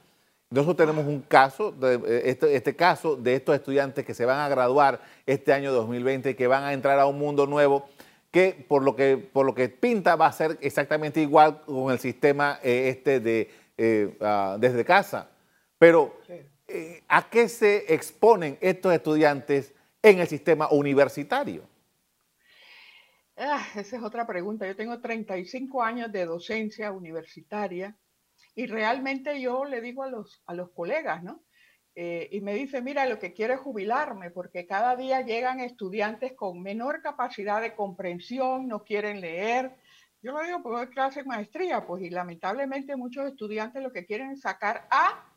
Nosotros 0.51 0.77
tenemos 0.79 1.07
un 1.07 1.21
caso, 1.21 1.71
de, 1.71 2.23
este, 2.25 2.57
este, 2.57 2.75
caso 2.75 3.17
de 3.17 3.37
estos 3.37 3.55
estudiantes 3.55 4.05
que 4.05 4.15
se 4.15 4.25
van 4.25 4.41
a 4.41 4.49
graduar 4.49 5.01
este 5.25 5.53
año 5.53 5.73
2020 5.73 6.31
y 6.31 6.35
que 6.35 6.47
van 6.47 6.65
a 6.65 6.73
entrar 6.73 6.99
a 6.99 7.07
un 7.07 7.19
mundo 7.19 7.47
nuevo 7.47 7.89
que 8.33 8.65
por 8.69 8.83
lo 8.83 8.97
que, 8.97 9.17
por 9.17 9.47
lo 9.47 9.55
que 9.55 9.69
pinta 9.69 10.17
va 10.17 10.27
a 10.27 10.33
ser 10.33 10.59
exactamente 10.61 11.21
igual 11.21 11.63
con 11.63 11.93
el 11.93 11.99
sistema 11.99 12.59
eh, 12.63 12.89
este 12.89 13.21
de 13.21 13.51
eh, 13.77 14.17
ah, 14.21 14.57
desde 14.59 14.85
casa. 14.85 15.29
Pero 15.79 16.17
eh, 16.73 17.03
¿a 17.09 17.29
qué 17.29 17.49
se 17.49 17.93
exponen 17.93 18.57
estos 18.61 18.93
estudiantes 18.93 19.75
en 20.03 20.21
el 20.21 20.29
sistema 20.29 20.69
universitario? 20.71 21.69
Ah, 23.37 23.67
esa 23.75 23.97
es 23.97 24.03
otra 24.03 24.27
pregunta. 24.27 24.67
Yo 24.67 24.77
tengo 24.77 25.01
35 25.01 25.83
años 25.83 26.13
de 26.13 26.27
docencia 26.27 26.93
universitaria 26.93 27.97
y 28.55 28.67
realmente 28.67 29.41
yo 29.41 29.65
le 29.65 29.81
digo 29.81 30.03
a 30.03 30.09
los, 30.09 30.43
a 30.47 30.55
los 30.55 30.71
colegas, 30.71 31.23
¿no? 31.23 31.43
Eh, 31.95 32.29
y 32.31 32.41
me 32.41 32.55
dice, 32.55 32.81
mira, 32.83 33.07
lo 33.07 33.19
que 33.19 33.33
quiero 33.33 33.55
es 33.55 33.61
jubilarme 33.61 34.31
porque 34.31 34.67
cada 34.67 34.95
día 34.95 35.23
llegan 35.23 35.61
estudiantes 35.61 36.35
con 36.35 36.63
menor 36.63 37.03
capacidad 37.03 37.61
de 37.61 37.75
comprensión, 37.75 38.69
no 38.69 38.85
quieren 38.85 39.21
leer. 39.21 39.75
Yo 40.23 40.33
lo 40.33 40.43
digo 40.43 40.63
porque 40.63 40.87
doy 40.87 40.95
clase 40.95 41.21
en 41.21 41.27
maestría, 41.27 41.87
pues 41.87 42.03
y 42.03 42.11
lamentablemente 42.11 42.95
muchos 42.95 43.27
estudiantes 43.27 43.83
lo 43.83 43.93
que 43.93 44.07
quieren 44.07 44.31
es 44.33 44.43
sacar 44.43 44.87
A 44.91 45.30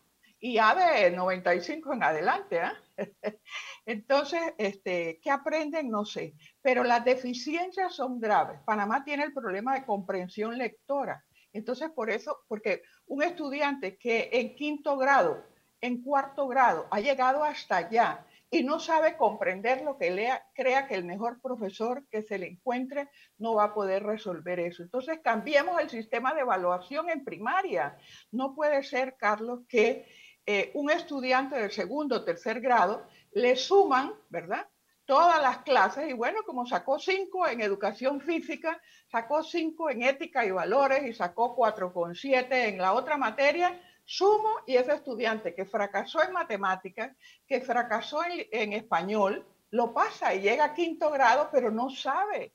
y 0.44 0.58
A 0.58 0.76
de 0.76 1.10
95 1.12 1.94
en 1.94 2.04
adelante. 2.04 2.60
¿eh? 2.98 3.14
Entonces, 3.86 4.42
este, 4.58 5.22
¿qué 5.24 5.32
aprenden? 5.32 5.90
No 5.90 6.04
sé, 6.04 6.36
pero 6.62 6.84
las 6.84 7.06
deficiencias 7.06 7.96
son 7.96 8.20
graves. 8.20 8.60
Panamá 8.66 9.06
tiene 9.06 9.24
el 9.24 9.32
problema 9.32 9.74
de 9.74 9.86
comprensión 9.86 10.58
lectora. 10.58 11.24
Entonces, 11.54 11.92
por 11.92 12.10
eso, 12.10 12.40
porque 12.50 12.82
un 13.06 13.24
estudiante 13.24 13.98
que 13.98 14.32
en 14.34 14.54
quinto 14.56 14.98
grado, 14.98 15.46
en 15.80 16.04
cuarto 16.04 16.46
grado, 16.50 16.90
ha 16.92 17.00
llegado 17.00 17.46
hasta 17.46 17.78
allá 17.78 18.26
y 18.52 18.64
no 18.64 18.82
sabe 18.82 19.16
comprender 19.16 19.82
lo 19.84 19.98
que 19.98 20.12
lea, 20.12 20.46
crea 20.54 20.88
que 20.88 20.96
el 20.96 21.06
mejor 21.06 21.40
profesor 21.42 22.06
que 22.12 22.22
se 22.22 22.38
le 22.38 22.48
encuentre 22.48 23.10
no 23.38 23.56
va 23.56 23.64
a 23.64 23.74
poder 23.74 24.04
resolver 24.04 24.60
eso. 24.60 24.84
Entonces, 24.84 25.22
cambiemos 25.24 25.80
el 25.80 25.90
sistema 25.90 26.34
de 26.34 26.42
evaluación 26.42 27.10
en 27.10 27.24
primaria. 27.24 27.98
No 28.30 28.54
puede 28.54 28.84
ser, 28.84 29.16
Carlos, 29.18 29.62
que 29.70 30.06
eh, 30.46 30.72
un 30.74 30.90
estudiante 30.90 31.56
del 31.56 31.72
segundo 31.72 32.18
o 32.18 32.24
tercer 32.24 32.60
grado, 32.62 33.06
le 33.34 33.56
suman, 33.56 34.14
¿verdad? 34.30 34.68
Todas 35.06 35.42
las 35.42 35.60
clases 35.60 36.10
y 36.10 36.14
bueno, 36.14 36.44
como 36.46 36.66
sacó 36.66 37.00
cinco 37.00 37.48
en 37.48 37.62
educación 37.62 38.22
física, 38.22 38.82
sacó 39.12 39.44
cinco 39.44 39.90
en 39.90 40.04
ética 40.04 40.46
y 40.46 40.52
valores 40.52 41.04
y 41.06 41.14
sacó 41.14 41.56
cuatro 41.56 41.94
con 41.94 42.16
siete 42.16 42.70
en 42.70 42.78
la 42.78 42.94
otra 42.94 43.18
materia, 43.18 43.82
sumo 44.06 44.50
y 44.66 44.76
ese 44.76 44.94
estudiante 44.94 45.54
que 45.54 45.66
fracasó 45.66 46.24
en 46.24 46.32
matemáticas, 46.32 47.16
que 47.48 47.62
fracasó 47.62 48.24
en, 48.24 48.48
en 48.52 48.74
español, 48.74 49.46
lo 49.72 49.94
pasa 49.94 50.34
y 50.34 50.42
llega 50.42 50.66
a 50.66 50.74
quinto 50.74 51.10
grado, 51.10 51.50
pero 51.52 51.72
no 51.72 51.90
sabe 51.90 52.54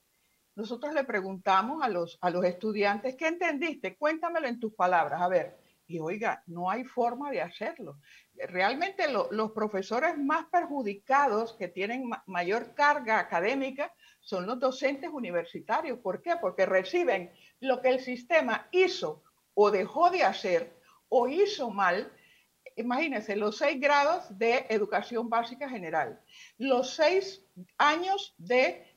nosotros 0.59 0.93
le 0.93 1.05
preguntamos 1.05 1.85
a 1.85 1.89
los, 1.89 2.19
a 2.21 2.31
los 2.31 2.45
estudiantes, 2.45 3.15
¿qué 3.15 3.29
entendiste? 3.29 3.97
Cuéntamelo 3.97 4.49
en 4.49 4.59
tus 4.59 4.75
palabras. 4.75 5.23
A 5.23 5.29
ver, 5.29 5.57
y 5.89 5.99
oiga, 5.99 6.43
no 6.47 6.71
hay 6.71 6.85
forma 6.85 7.31
de 7.31 7.41
hacerlo. 7.41 7.99
Realmente 8.35 9.07
los 9.09 9.53
profesores 9.53 10.17
más 10.19 10.45
perjudicados 10.47 11.55
que 11.55 11.69
tienen 11.69 12.09
mayor 12.27 12.75
carga 12.75 13.19
académica 13.19 13.93
son 14.21 14.47
los 14.47 14.61
docentes 14.61 15.11
universitarios. 15.11 15.99
¿Por 15.99 16.21
qué? 16.21 16.37
Porque 16.41 16.67
reciben 16.67 17.33
lo 17.61 17.81
que 17.81 17.89
el 17.89 18.01
sistema 18.01 18.69
hizo 18.71 19.25
o 19.55 19.71
dejó 19.71 20.11
de 20.11 20.23
hacer 20.23 20.77
o 21.09 21.27
hizo 21.27 21.71
mal. 21.71 22.13
Imagínense, 22.77 23.35
los 23.35 23.57
seis 23.57 23.81
grados 23.81 24.27
de 24.39 24.67
educación 24.69 25.31
básica 25.31 25.71
general, 25.71 26.21
los 26.59 26.95
seis 26.95 27.43
años 27.79 28.35
de 28.37 28.95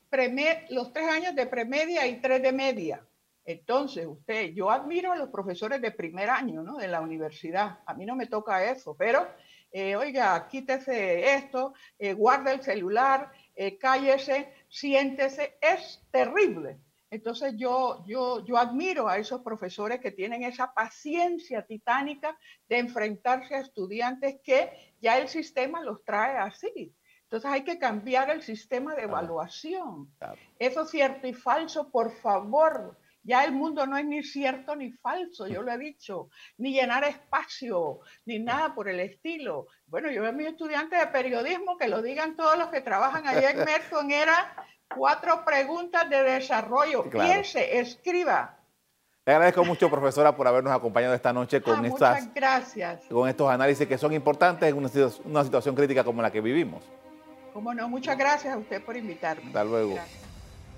los 0.69 0.91
tres 0.91 1.09
años 1.09 1.35
de 1.35 1.47
premedia 1.47 2.05
y 2.05 2.19
tres 2.19 2.41
de 2.41 2.51
media. 2.51 3.07
Entonces, 3.43 4.05
usted, 4.05 4.53
yo 4.53 4.69
admiro 4.69 5.11
a 5.11 5.15
los 5.15 5.29
profesores 5.29 5.81
de 5.81 5.91
primer 5.91 6.29
año, 6.29 6.61
¿no? 6.61 6.77
De 6.77 6.87
la 6.87 7.01
universidad. 7.01 7.79
A 7.85 7.93
mí 7.93 8.05
no 8.05 8.15
me 8.15 8.27
toca 8.27 8.63
eso, 8.63 8.95
pero, 8.95 9.27
eh, 9.71 9.95
oiga, 9.95 10.47
quítese 10.47 11.33
esto, 11.33 11.73
eh, 11.97 12.13
guarde 12.13 12.53
el 12.53 12.61
celular, 12.61 13.31
eh, 13.55 13.77
cállese, 13.77 14.53
siéntese. 14.69 15.57
Es 15.59 16.03
terrible. 16.11 16.77
Entonces, 17.09 17.55
yo, 17.57 18.03
yo, 18.07 18.45
yo 18.45 18.57
admiro 18.57 19.09
a 19.09 19.17
esos 19.17 19.41
profesores 19.41 19.99
que 19.99 20.11
tienen 20.11 20.43
esa 20.43 20.73
paciencia 20.73 21.65
titánica 21.65 22.37
de 22.69 22.77
enfrentarse 22.77 23.55
a 23.55 23.61
estudiantes 23.61 24.39
que 24.43 24.71
ya 25.01 25.17
el 25.17 25.27
sistema 25.27 25.81
los 25.81 26.03
trae 26.05 26.37
así. 26.37 26.95
Entonces 27.23 27.49
hay 27.49 27.63
que 27.63 27.79
cambiar 27.79 28.29
el 28.29 28.41
sistema 28.41 28.93
de 28.93 29.03
evaluación. 29.03 30.13
Eso 30.59 30.81
es 30.81 30.89
cierto 30.89 31.27
y 31.27 31.33
falso, 31.33 31.89
por 31.89 32.11
favor. 32.17 32.97
Ya 33.23 33.43
el 33.43 33.51
mundo 33.51 33.85
no 33.85 33.97
es 33.97 34.05
ni 34.05 34.23
cierto 34.23 34.75
ni 34.75 34.91
falso, 34.91 35.47
yo 35.47 35.61
lo 35.61 35.71
he 35.71 35.77
dicho, 35.77 36.29
ni 36.57 36.73
llenar 36.73 37.03
espacio, 37.03 37.99
ni 38.25 38.39
nada 38.39 38.73
por 38.73 38.89
el 38.89 38.99
estilo. 38.99 39.67
Bueno, 39.85 40.09
yo 40.09 40.21
veo 40.21 40.31
a 40.31 40.33
mis 40.33 40.47
estudiantes 40.47 40.99
de 40.99 41.07
periodismo 41.07 41.77
que 41.77 41.87
lo 41.87 42.01
digan 42.01 42.35
todos 42.35 42.57
los 42.57 42.69
que 42.69 42.81
trabajan 42.81 43.27
allá 43.27 43.51
en 43.51 43.57
Merton, 43.57 44.09
era 44.11 44.55
cuatro 44.95 45.45
preguntas 45.45 46.09
de 46.09 46.23
desarrollo. 46.23 47.09
Piense, 47.09 47.79
escriba. 47.79 48.57
Le 49.23 49.33
agradezco 49.33 49.63
mucho, 49.63 49.87
profesora, 49.89 50.35
por 50.35 50.47
habernos 50.47 50.73
acompañado 50.73 51.13
esta 51.13 51.31
noche 51.31 51.61
con, 51.61 51.85
ah, 51.85 51.87
estas, 51.87 52.33
gracias. 52.33 53.03
con 53.07 53.29
estos 53.29 53.51
análisis 53.51 53.87
que 53.87 53.99
son 53.99 54.13
importantes 54.13 54.67
en 54.67 54.77
una 55.25 55.43
situación 55.43 55.75
crítica 55.75 56.03
como 56.03 56.23
la 56.23 56.31
que 56.31 56.41
vivimos. 56.41 56.83
Cómo 57.53 57.71
no, 57.73 57.87
muchas 57.87 58.17
gracias 58.17 58.53
a 58.53 58.57
usted 58.57 58.83
por 58.83 58.97
invitarme. 58.97 59.45
Hasta 59.47 59.63
luego. 59.63 59.99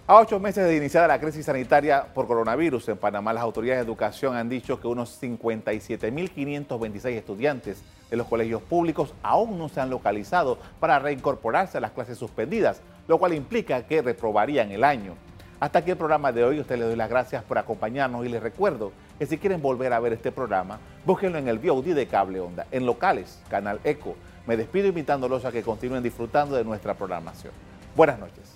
A 0.05 0.19
ocho 0.19 0.37
meses 0.37 0.65
de 0.67 0.75
iniciada 0.75 1.07
la 1.07 1.19
crisis 1.19 1.45
sanitaria 1.45 2.07
por 2.13 2.27
coronavirus 2.27 2.89
en 2.89 2.97
Panamá, 2.97 3.31
las 3.31 3.41
autoridades 3.41 3.79
de 3.79 3.85
educación 3.89 4.35
han 4.35 4.49
dicho 4.49 4.81
que 4.81 4.87
unos 4.87 5.21
57.526 5.21 7.05
estudiantes 7.11 7.81
de 8.09 8.17
los 8.17 8.27
colegios 8.27 8.61
públicos 8.61 9.13
aún 9.23 9.57
no 9.57 9.69
se 9.69 9.79
han 9.79 9.89
localizado 9.89 10.57
para 10.81 10.99
reincorporarse 10.99 11.77
a 11.77 11.81
las 11.81 11.91
clases 11.91 12.17
suspendidas, 12.17 12.81
lo 13.07 13.17
cual 13.17 13.33
implica 13.33 13.87
que 13.87 14.01
reprobarían 14.01 14.71
el 14.71 14.83
año. 14.83 15.15
Hasta 15.61 15.79
aquí 15.79 15.91
el 15.91 15.97
programa 15.97 16.33
de 16.33 16.43
hoy. 16.43 16.59
Usted 16.59 16.77
le 16.77 16.83
doy 16.83 16.97
las 16.97 17.09
gracias 17.09 17.41
por 17.45 17.57
acompañarnos 17.57 18.25
y 18.25 18.29
les 18.29 18.43
recuerdo 18.43 18.91
que 19.17 19.25
si 19.25 19.37
quieren 19.37 19.61
volver 19.61 19.93
a 19.93 20.01
ver 20.01 20.11
este 20.11 20.33
programa, 20.33 20.79
búsquenlo 21.05 21.37
en 21.37 21.47
el 21.47 21.59
VOD 21.59 21.95
de 21.95 22.07
Cable 22.07 22.41
Onda, 22.41 22.67
en 22.71 22.85
locales, 22.85 23.41
Canal 23.49 23.79
Eco 23.85 24.15
me 24.45 24.57
despido 24.57 24.87
invitándolos 24.87 25.45
a 25.45 25.51
que 25.53 25.63
continúen 25.63 26.03
disfrutando 26.03 26.57
de 26.57 26.65
nuestra 26.65 26.93
programación. 26.95 27.53
Buenas 27.95 28.19
noches. 28.19 28.52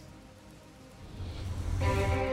Bye. 1.80 2.27